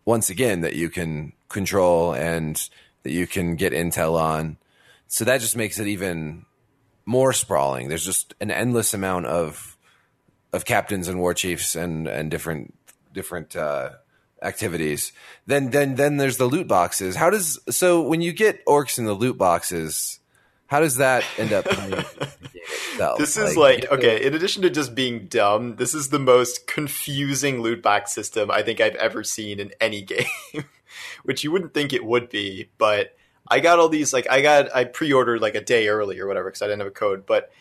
[0.06, 2.70] once again that you can control and
[3.04, 4.58] that you can get intel on.
[5.08, 6.46] So that just makes it even
[7.06, 7.88] more sprawling.
[7.88, 9.78] There's just an endless amount of
[10.52, 12.74] of captains and war chiefs and and different
[13.14, 13.92] different uh,
[14.42, 15.12] activities.
[15.46, 17.16] Then then then there's the loot boxes.
[17.16, 20.20] How does so when you get orcs in the loot boxes?
[20.74, 21.66] How does that end up?
[21.66, 22.00] playing the
[22.56, 23.20] itself?
[23.20, 24.26] this is like okay.
[24.26, 28.64] In addition to just being dumb, this is the most confusing loot box system I
[28.64, 30.26] think I've ever seen in any game,
[31.22, 32.70] which you wouldn't think it would be.
[32.80, 33.16] But
[33.48, 36.50] I got all these like I got I pre-ordered like a day early or whatever
[36.50, 37.52] because I didn't have a code, but.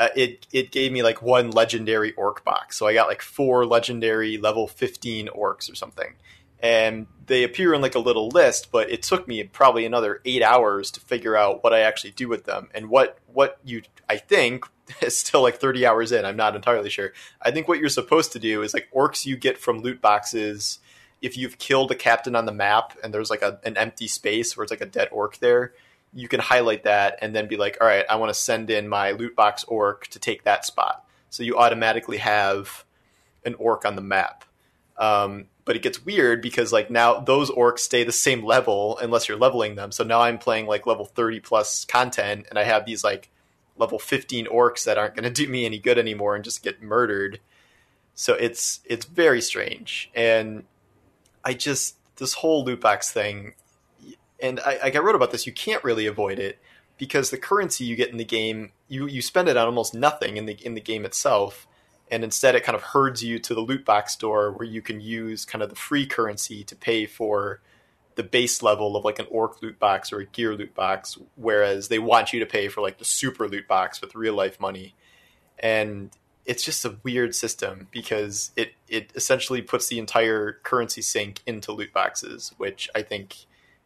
[0.00, 3.66] Uh, it it gave me like one legendary orc box, so I got like four
[3.66, 6.14] legendary level fifteen orcs or something,
[6.60, 8.70] and they appear in like a little list.
[8.72, 12.28] But it took me probably another eight hours to figure out what I actually do
[12.28, 14.64] with them and what what you I think
[15.00, 16.24] is still like thirty hours in.
[16.24, 17.12] I'm not entirely sure.
[17.40, 20.78] I think what you're supposed to do is like orcs you get from loot boxes.
[21.20, 24.56] If you've killed a captain on the map and there's like a, an empty space
[24.56, 25.72] where it's like a dead orc there,
[26.12, 28.88] you can highlight that and then be like, all right, I want to send in
[28.88, 31.04] my loot box orc to take that spot.
[31.30, 32.84] So you automatically have
[33.44, 34.44] an orc on the map.
[34.96, 39.28] Um, but it gets weird because like now those orcs stay the same level unless
[39.28, 39.92] you're leveling them.
[39.92, 43.28] So now I'm playing like level 30 plus content and I have these like
[43.76, 46.82] level 15 orcs that aren't going to do me any good anymore and just get
[46.82, 47.40] murdered.
[48.14, 50.10] So it's it's very strange.
[50.14, 50.64] And
[51.44, 53.52] I just this whole loot box thing
[54.40, 55.46] and I, I wrote about this.
[55.46, 56.58] You can't really avoid it
[56.96, 60.38] because the currency you get in the game, you you spend it on almost nothing
[60.38, 61.67] in the in the game itself,
[62.10, 65.00] and instead it kind of herds you to the loot box store where you can
[65.00, 67.60] use kind of the free currency to pay for
[68.14, 71.86] the base level of like an orc loot box or a gear loot box, whereas
[71.86, 74.94] they want you to pay for like the super loot box with real life money,
[75.58, 76.10] and
[76.44, 81.70] it's just a weird system because it it essentially puts the entire currency sink into
[81.70, 83.36] loot boxes, which I think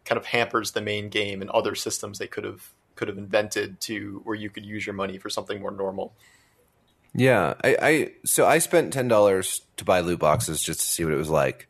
[0.07, 3.81] kind of hampers the main game and other systems they could have could have invented
[3.81, 6.15] to where you could use your money for something more normal.
[7.15, 11.05] Yeah, I, I so I spent ten dollars to buy loot boxes just to see
[11.05, 11.69] what it was like,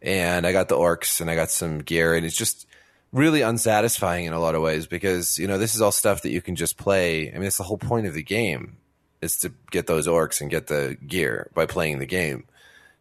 [0.00, 2.66] and I got the orcs and I got some gear, and it's just
[3.12, 6.30] really unsatisfying in a lot of ways because you know this is all stuff that
[6.30, 7.30] you can just play.
[7.30, 8.78] I mean, it's the whole point of the game
[9.20, 12.44] is to get those orcs and get the gear by playing the game.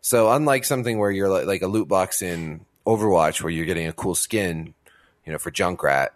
[0.01, 3.87] So unlike something where you're like, like a loot box in Overwatch where you're getting
[3.87, 4.73] a cool skin,
[5.25, 6.09] you know, for Junkrat,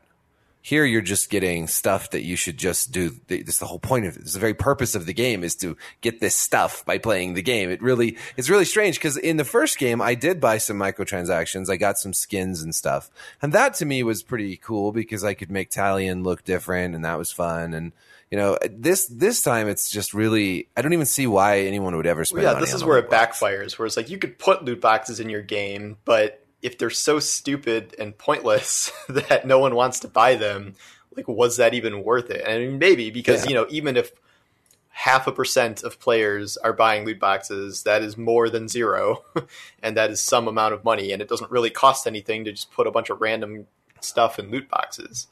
[0.62, 3.16] here you're just getting stuff that you should just do.
[3.28, 4.22] That's the whole point of it.
[4.22, 7.42] It's the very purpose of the game is to get this stuff by playing the
[7.42, 7.72] game.
[7.72, 11.70] It really, it's really strange because in the first game, I did buy some microtransactions.
[11.70, 13.10] I got some skins and stuff.
[13.42, 17.04] And that to me was pretty cool because I could make Talion look different and
[17.06, 17.74] that was fun.
[17.74, 17.92] And,
[18.30, 22.06] you know, this, this time it's just really, I don't even see why anyone would
[22.06, 23.80] ever spend yeah, money this is where it backfires.
[23.80, 27.20] Where it's like you could put loot boxes in your game, but if they're so
[27.20, 30.76] stupid and pointless that no one wants to buy them,
[31.16, 32.42] like was that even worth it?
[32.46, 33.50] And I mean, maybe because Yeah.
[33.50, 34.12] you know even if
[34.94, 39.24] half a percent of players are buying loot boxes, that is more than zero,
[39.82, 42.72] and that is some amount of money, and it doesn't really cost anything to just
[42.72, 43.68] put a bunch of random
[44.02, 45.28] stuff in loot boxes.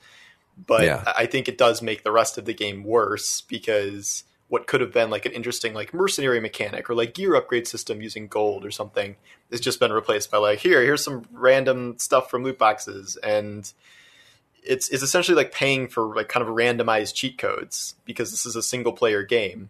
[0.66, 1.04] But Yeah.
[1.18, 4.92] I think it does make the rest of the game worse because what could have
[4.92, 8.72] been like an interesting like mercenary mechanic or like gear upgrade system using gold or
[8.72, 9.16] something
[9.52, 13.16] has just been replaced by like here here's some random stuff from loot boxes.
[13.24, 13.72] And
[14.64, 18.56] it's it's essentially like paying for like kind of randomized cheat codes because this is
[18.56, 19.70] a single player game.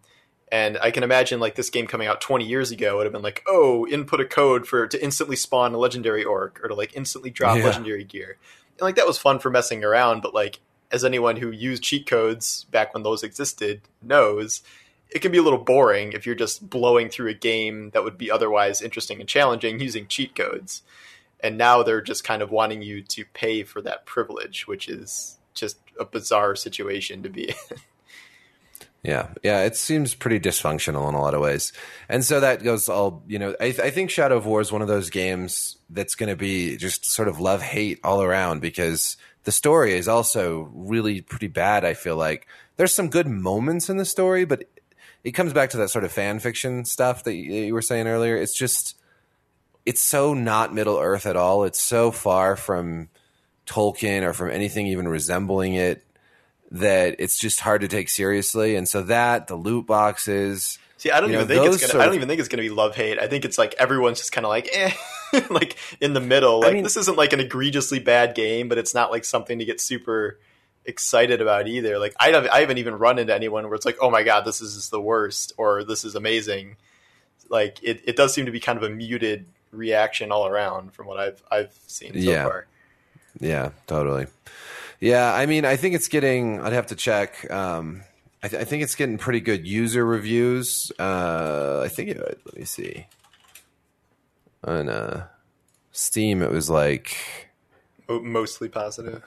[0.51, 3.21] And i can imagine like this game coming out 20 years ago would have been
[3.21, 6.95] like oh input a code for to instantly spawn a legendary orc or to like
[6.95, 7.65] instantly drop Yeah.
[7.65, 8.37] legendary gear.
[8.71, 10.59] And like that was fun for messing around but like
[10.91, 14.61] as anyone who used cheat codes back when those existed knows
[15.09, 18.17] it can be a little boring if you're just blowing through a game that would
[18.17, 20.83] be otherwise interesting and challenging using cheat codes.
[21.39, 25.37] And now they're just kind of wanting you to pay for that privilege which is
[25.53, 27.77] just a bizarre situation to be in.
[29.01, 31.71] Yeah, yeah, it seems pretty dysfunctional in a lot of ways,
[32.09, 33.23] and so that goes all.
[33.27, 36.29] You know, I, I think Shadow of War is one of those games that's going
[36.29, 39.15] to be just sort of love hate all around because
[39.49, 41.83] the story is also really pretty bad.
[41.83, 42.45] I feel like
[42.77, 44.65] there's some good moments in the story, but
[45.23, 48.05] it comes back to that sort of fan fiction stuff that you, you were saying
[48.05, 48.37] earlier.
[48.37, 48.95] It's just
[49.87, 51.63] it's so not Middle Earth at all.
[51.63, 53.09] It's so far from
[53.65, 56.05] Tolkien or from anything even resembling it
[56.69, 58.75] that it's just hard to take seriously.
[58.75, 60.77] And so that the loot boxes.
[60.97, 62.03] See, I don't you even know, think it's gonna.
[62.03, 63.17] I don't even think it's gonna be love hate.
[63.17, 64.91] I think it's like everyone's just kind of like, eh,
[65.49, 66.59] like in the middle.
[66.61, 69.79] Like this isn't like an egregiously bad game, but it's not like something to get
[69.81, 70.39] super
[70.85, 71.99] excited about either.
[71.99, 74.45] Like I haven't, I haven't even run into anyone where it's like, oh my god,
[74.45, 76.77] this is the worst or this is amazing.
[77.49, 81.05] Like it, it does seem to be kind of a muted reaction all around from
[81.07, 82.43] what I've I've seen so Yeah.
[82.43, 82.67] far.
[83.39, 84.27] Yeah, totally.
[84.99, 86.59] Yeah, I mean, I think it's getting.
[86.59, 87.49] I'd have to check.
[87.49, 88.01] Um,
[88.43, 90.91] I, th- I think it's getting pretty good user reviews.
[90.99, 92.09] Uh, I think.
[92.09, 93.05] It, let me see.
[94.63, 95.27] On uh,
[95.91, 97.15] Steam, it was like
[98.09, 99.23] Mostly positive.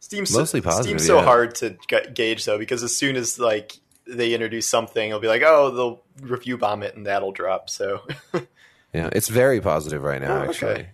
[0.00, 1.24] Steam's Mostly positive, Steam's so yeah.
[1.24, 1.76] hard to
[2.14, 6.02] gauge though because as soon as like they introduce something, it'll be like, oh, they'll
[6.20, 7.70] review bomb it and that'll drop.
[7.70, 8.02] So
[8.92, 10.36] yeah, it's very positive right now.
[10.36, 10.48] Oh, okay.
[10.50, 10.86] Actually,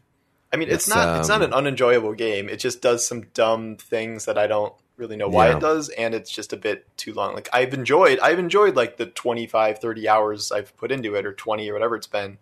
[0.52, 2.48] I mean, it's, It's, not it's not an um, unenjoyable game.
[2.48, 5.56] It just does some dumb things that I don't really know why Yeah.
[5.56, 7.34] it does, and it's just a bit too long.
[7.34, 11.32] Like I've enjoyed I've enjoyed like the 25, 30 hours I've put into it, or
[11.32, 12.38] twenty or whatever it's been.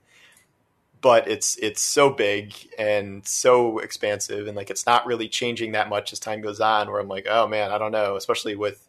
[1.01, 5.88] But it's it's so big and so expansive, and like it's not really changing that
[5.88, 6.90] much as time goes on.
[6.90, 8.86] Where I'm like, oh man, I don't know, especially with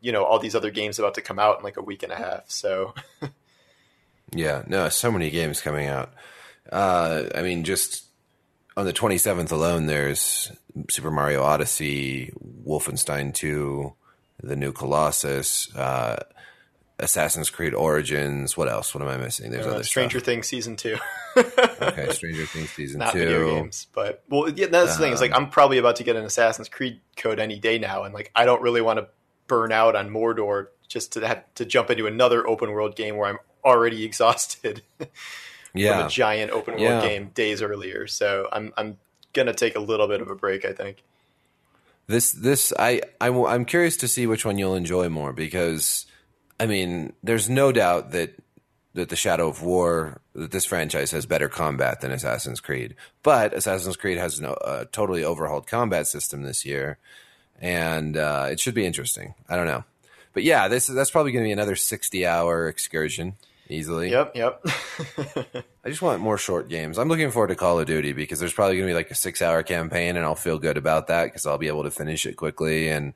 [0.00, 2.12] you know all these other games about to come out in like a week and
[2.12, 2.50] a half.
[2.50, 2.94] So
[4.32, 6.12] yeah, no, so many games coming out.
[6.70, 8.04] Uh, I mean, just
[8.76, 10.52] on the 27th alone, there's
[10.90, 12.32] Super Mario Odyssey,
[12.66, 13.92] Wolfenstein 2,
[14.42, 16.22] the new Colossus, uh,
[16.98, 18.56] Assassin's Creed Origins.
[18.56, 18.94] What else?
[18.94, 19.50] What am I missing?
[19.50, 20.26] There's uh, other Stranger stuff.
[20.26, 20.96] Things season two.
[21.36, 23.18] Okay, Stranger Things season not two.
[23.20, 23.86] video games.
[23.92, 25.12] But well, yeah, that's the thing.
[25.12, 28.04] Is like Um, I'm probably about to get an Assassin's Creed code any day now,
[28.04, 29.08] and like I don't really want to
[29.48, 33.28] burn out on Mordor just to have to jump into another open world game where
[33.28, 34.82] I'm already exhausted
[35.74, 35.98] Yeah.
[35.98, 37.00] from a giant open world Yeah.
[37.00, 38.06] game days earlier.
[38.06, 38.98] So I'm I'm
[39.32, 40.64] gonna take a little bit of a break.
[40.64, 41.02] I think.
[42.06, 46.06] This this I I will- I'm curious to see which one you'll enjoy more because
[46.58, 48.34] I mean there's no doubt that
[48.94, 53.52] that the Shadow of War that this franchise has better combat than Assassin's Creed, but
[53.52, 56.98] Assassin's Creed has no a totally overhauled combat system this year,
[57.60, 59.34] and uh, it should be interesting.
[59.48, 59.84] I don't know,
[60.32, 63.34] but yeah, this that's probably going to be another 60 hour excursion
[63.68, 64.10] easily.
[64.10, 64.36] Yep.
[64.36, 64.66] Yep.
[65.84, 66.98] I just want more short games.
[66.98, 69.14] I'm looking forward to Call of Duty because there's probably going to be like a
[69.14, 72.26] six hour campaign, and I'll feel good about that because I'll be able to finish
[72.26, 72.88] it quickly.
[72.88, 73.14] And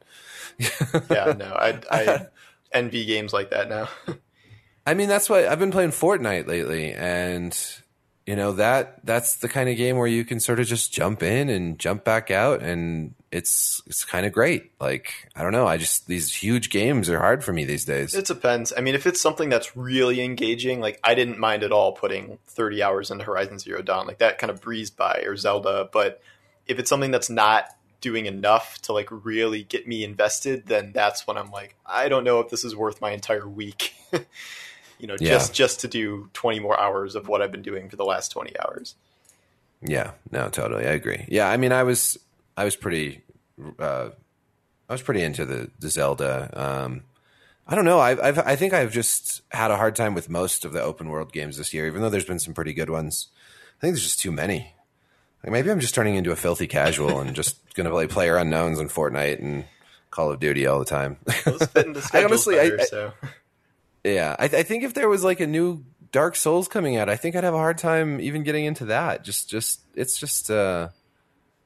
[0.59, 1.34] yeah.
[1.39, 1.53] No.
[1.55, 2.26] I I
[2.73, 3.89] envy games like that now.
[4.87, 7.57] I mean, that's why I've been playing Fortnite lately, and
[8.27, 11.23] you know that that's the kind of game where you can sort of just jump
[11.23, 14.73] in and jump back out, and it's it's kind of great.
[14.81, 18.14] Like I don't know, I just these huge games are hard for me these days.
[18.14, 18.73] It depends.
[18.77, 22.39] I mean, if it's something that's really engaging, like I didn't mind at all putting
[22.47, 24.07] 30 hours into Horizon Zero Dawn.
[24.07, 25.89] Like that kind of breezed by or Zelda.
[25.93, 26.23] But
[26.66, 27.64] if it's something that's not
[28.01, 32.25] doing enough to like really get me invested, then that's when I'm like, I don't
[32.25, 33.95] know if this is worth my entire week.
[34.99, 35.31] you know, Yeah.
[35.31, 38.31] just just to do 20 more hours of what I've been doing for the last
[38.31, 38.95] 20 hours.
[39.81, 41.25] Yeah, no, totally, I agree.
[41.29, 42.19] Yeah, I mean, I was
[42.57, 43.23] I was pretty
[43.79, 44.11] uh,
[44.89, 46.51] I was pretty into the the Zelda.
[46.53, 47.03] Um,
[47.67, 48.01] I don't know.
[48.01, 51.09] I've, I've I think I've just had a hard time with most of the open
[51.11, 53.29] world games this year, even though there's been some pretty good ones.
[53.77, 54.73] I think there's just too many.
[55.45, 58.91] Like maybe I'm just turning into a filthy casual and just gonna play PlayerUnknown's and
[58.91, 59.64] Fortnite and
[60.11, 61.18] Call of Duty all the time.
[61.47, 63.12] Into I honestly, better, I- so.
[64.05, 67.16] Yeah, I, I think if there was like a new Dark Souls coming out, I
[67.16, 69.24] think I'd have a hard time even getting into that.
[69.24, 70.89] Just, just it's just, uh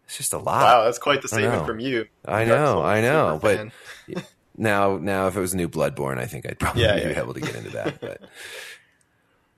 [0.06, 0.62] it's just a lot.
[0.64, 2.06] Wow, that's quite the statement from you.
[2.26, 3.68] I know, I know, but
[4.56, 7.20] now, now if it was a new Bloodborne, I think I'd probably Yeah, be yeah.
[7.20, 8.00] able to get into that.
[8.00, 8.20] But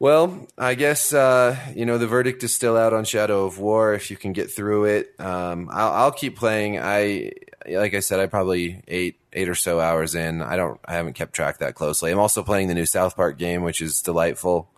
[0.05, 3.95] well, I guess uh, you know the verdict is still out on Shadow of War.
[3.95, 6.79] If you can get through it, um, I'll, I'll keep playing.
[6.79, 7.33] I
[7.67, 10.43] like I said, I probably eight eight or so hours in.
[10.43, 12.13] I don't, I haven't kept track that closely.
[12.13, 14.69] I'm also playing the new South Park game, which is delightful.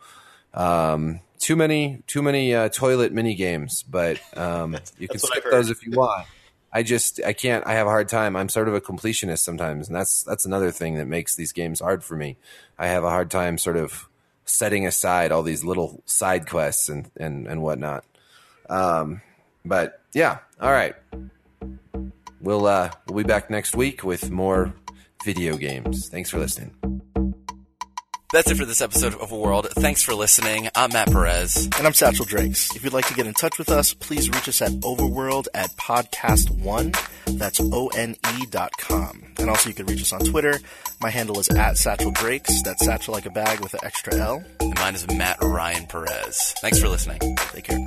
[0.54, 5.70] Um, too many, too many uh, toilet mini games, but um, you can skip those
[5.70, 6.24] if you want.
[6.72, 7.66] I just I can't.
[7.66, 8.36] I have a hard time.
[8.36, 11.80] I'm sort of a completionist sometimes, and that's that's another thing that makes these games
[11.80, 12.36] hard for me.
[12.78, 14.08] I have a hard time sort of
[14.46, 18.04] setting aside all these little side quests and and and whatnot.
[18.70, 19.20] Um,
[19.64, 20.94] but yeah, all right.
[22.40, 24.72] We'll uh, we'll be back next week with more
[25.24, 26.08] video games.
[26.08, 26.95] Thanks for listening.
[28.36, 29.66] That's it for this episode of World.
[29.76, 30.68] Thanks for listening.
[30.74, 31.56] I'm Matt Perez.
[31.78, 32.76] And I'm Satchell Drakes.
[32.76, 35.70] If you'd like to get in touch with us, please reach us at overworld at
[35.78, 36.92] podcast one.
[37.24, 39.22] That's O-N-E dot com.
[39.38, 40.60] And also you can reach us on Twitter.
[41.00, 42.60] My handle is at Satchell Drakes.
[42.60, 44.44] That's Satchel like a bag with an extra L.
[44.60, 46.54] And mine is Matt Ryan Perez.
[46.60, 47.20] Thanks for listening.
[47.36, 47.78] Take care.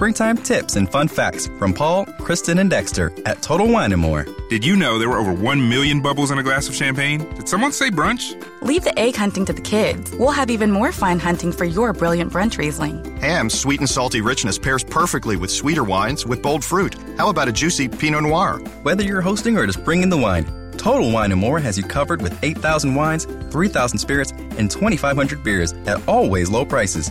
[0.00, 4.26] Springtime tips and fun facts from Paul, Kristen, and Dexter at Total Wine and More.
[4.48, 7.28] Did you know there were over 1 million bubbles in a glass of champagne?
[7.34, 8.32] Did someone say brunch?
[8.62, 10.10] Leave the egg hunting to the kids.
[10.12, 13.14] We'll have even more fun hunting for your brilliant brunch Riesling.
[13.18, 16.96] Ham's sweet and salty richness pairs perfectly with sweeter wines with bold fruit.
[17.18, 18.56] How about a juicy Pinot Noir?
[18.82, 20.46] Whether you're hosting or just bringing the wine,
[20.78, 25.74] Total Wine and More has you covered with 8,000 wines, 3,000 spirits, and 2,500 beers
[25.84, 27.10] at always low prices.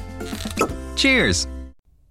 [0.95, 1.45] Cheers!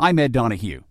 [0.00, 0.87] I'm Ed Donahue.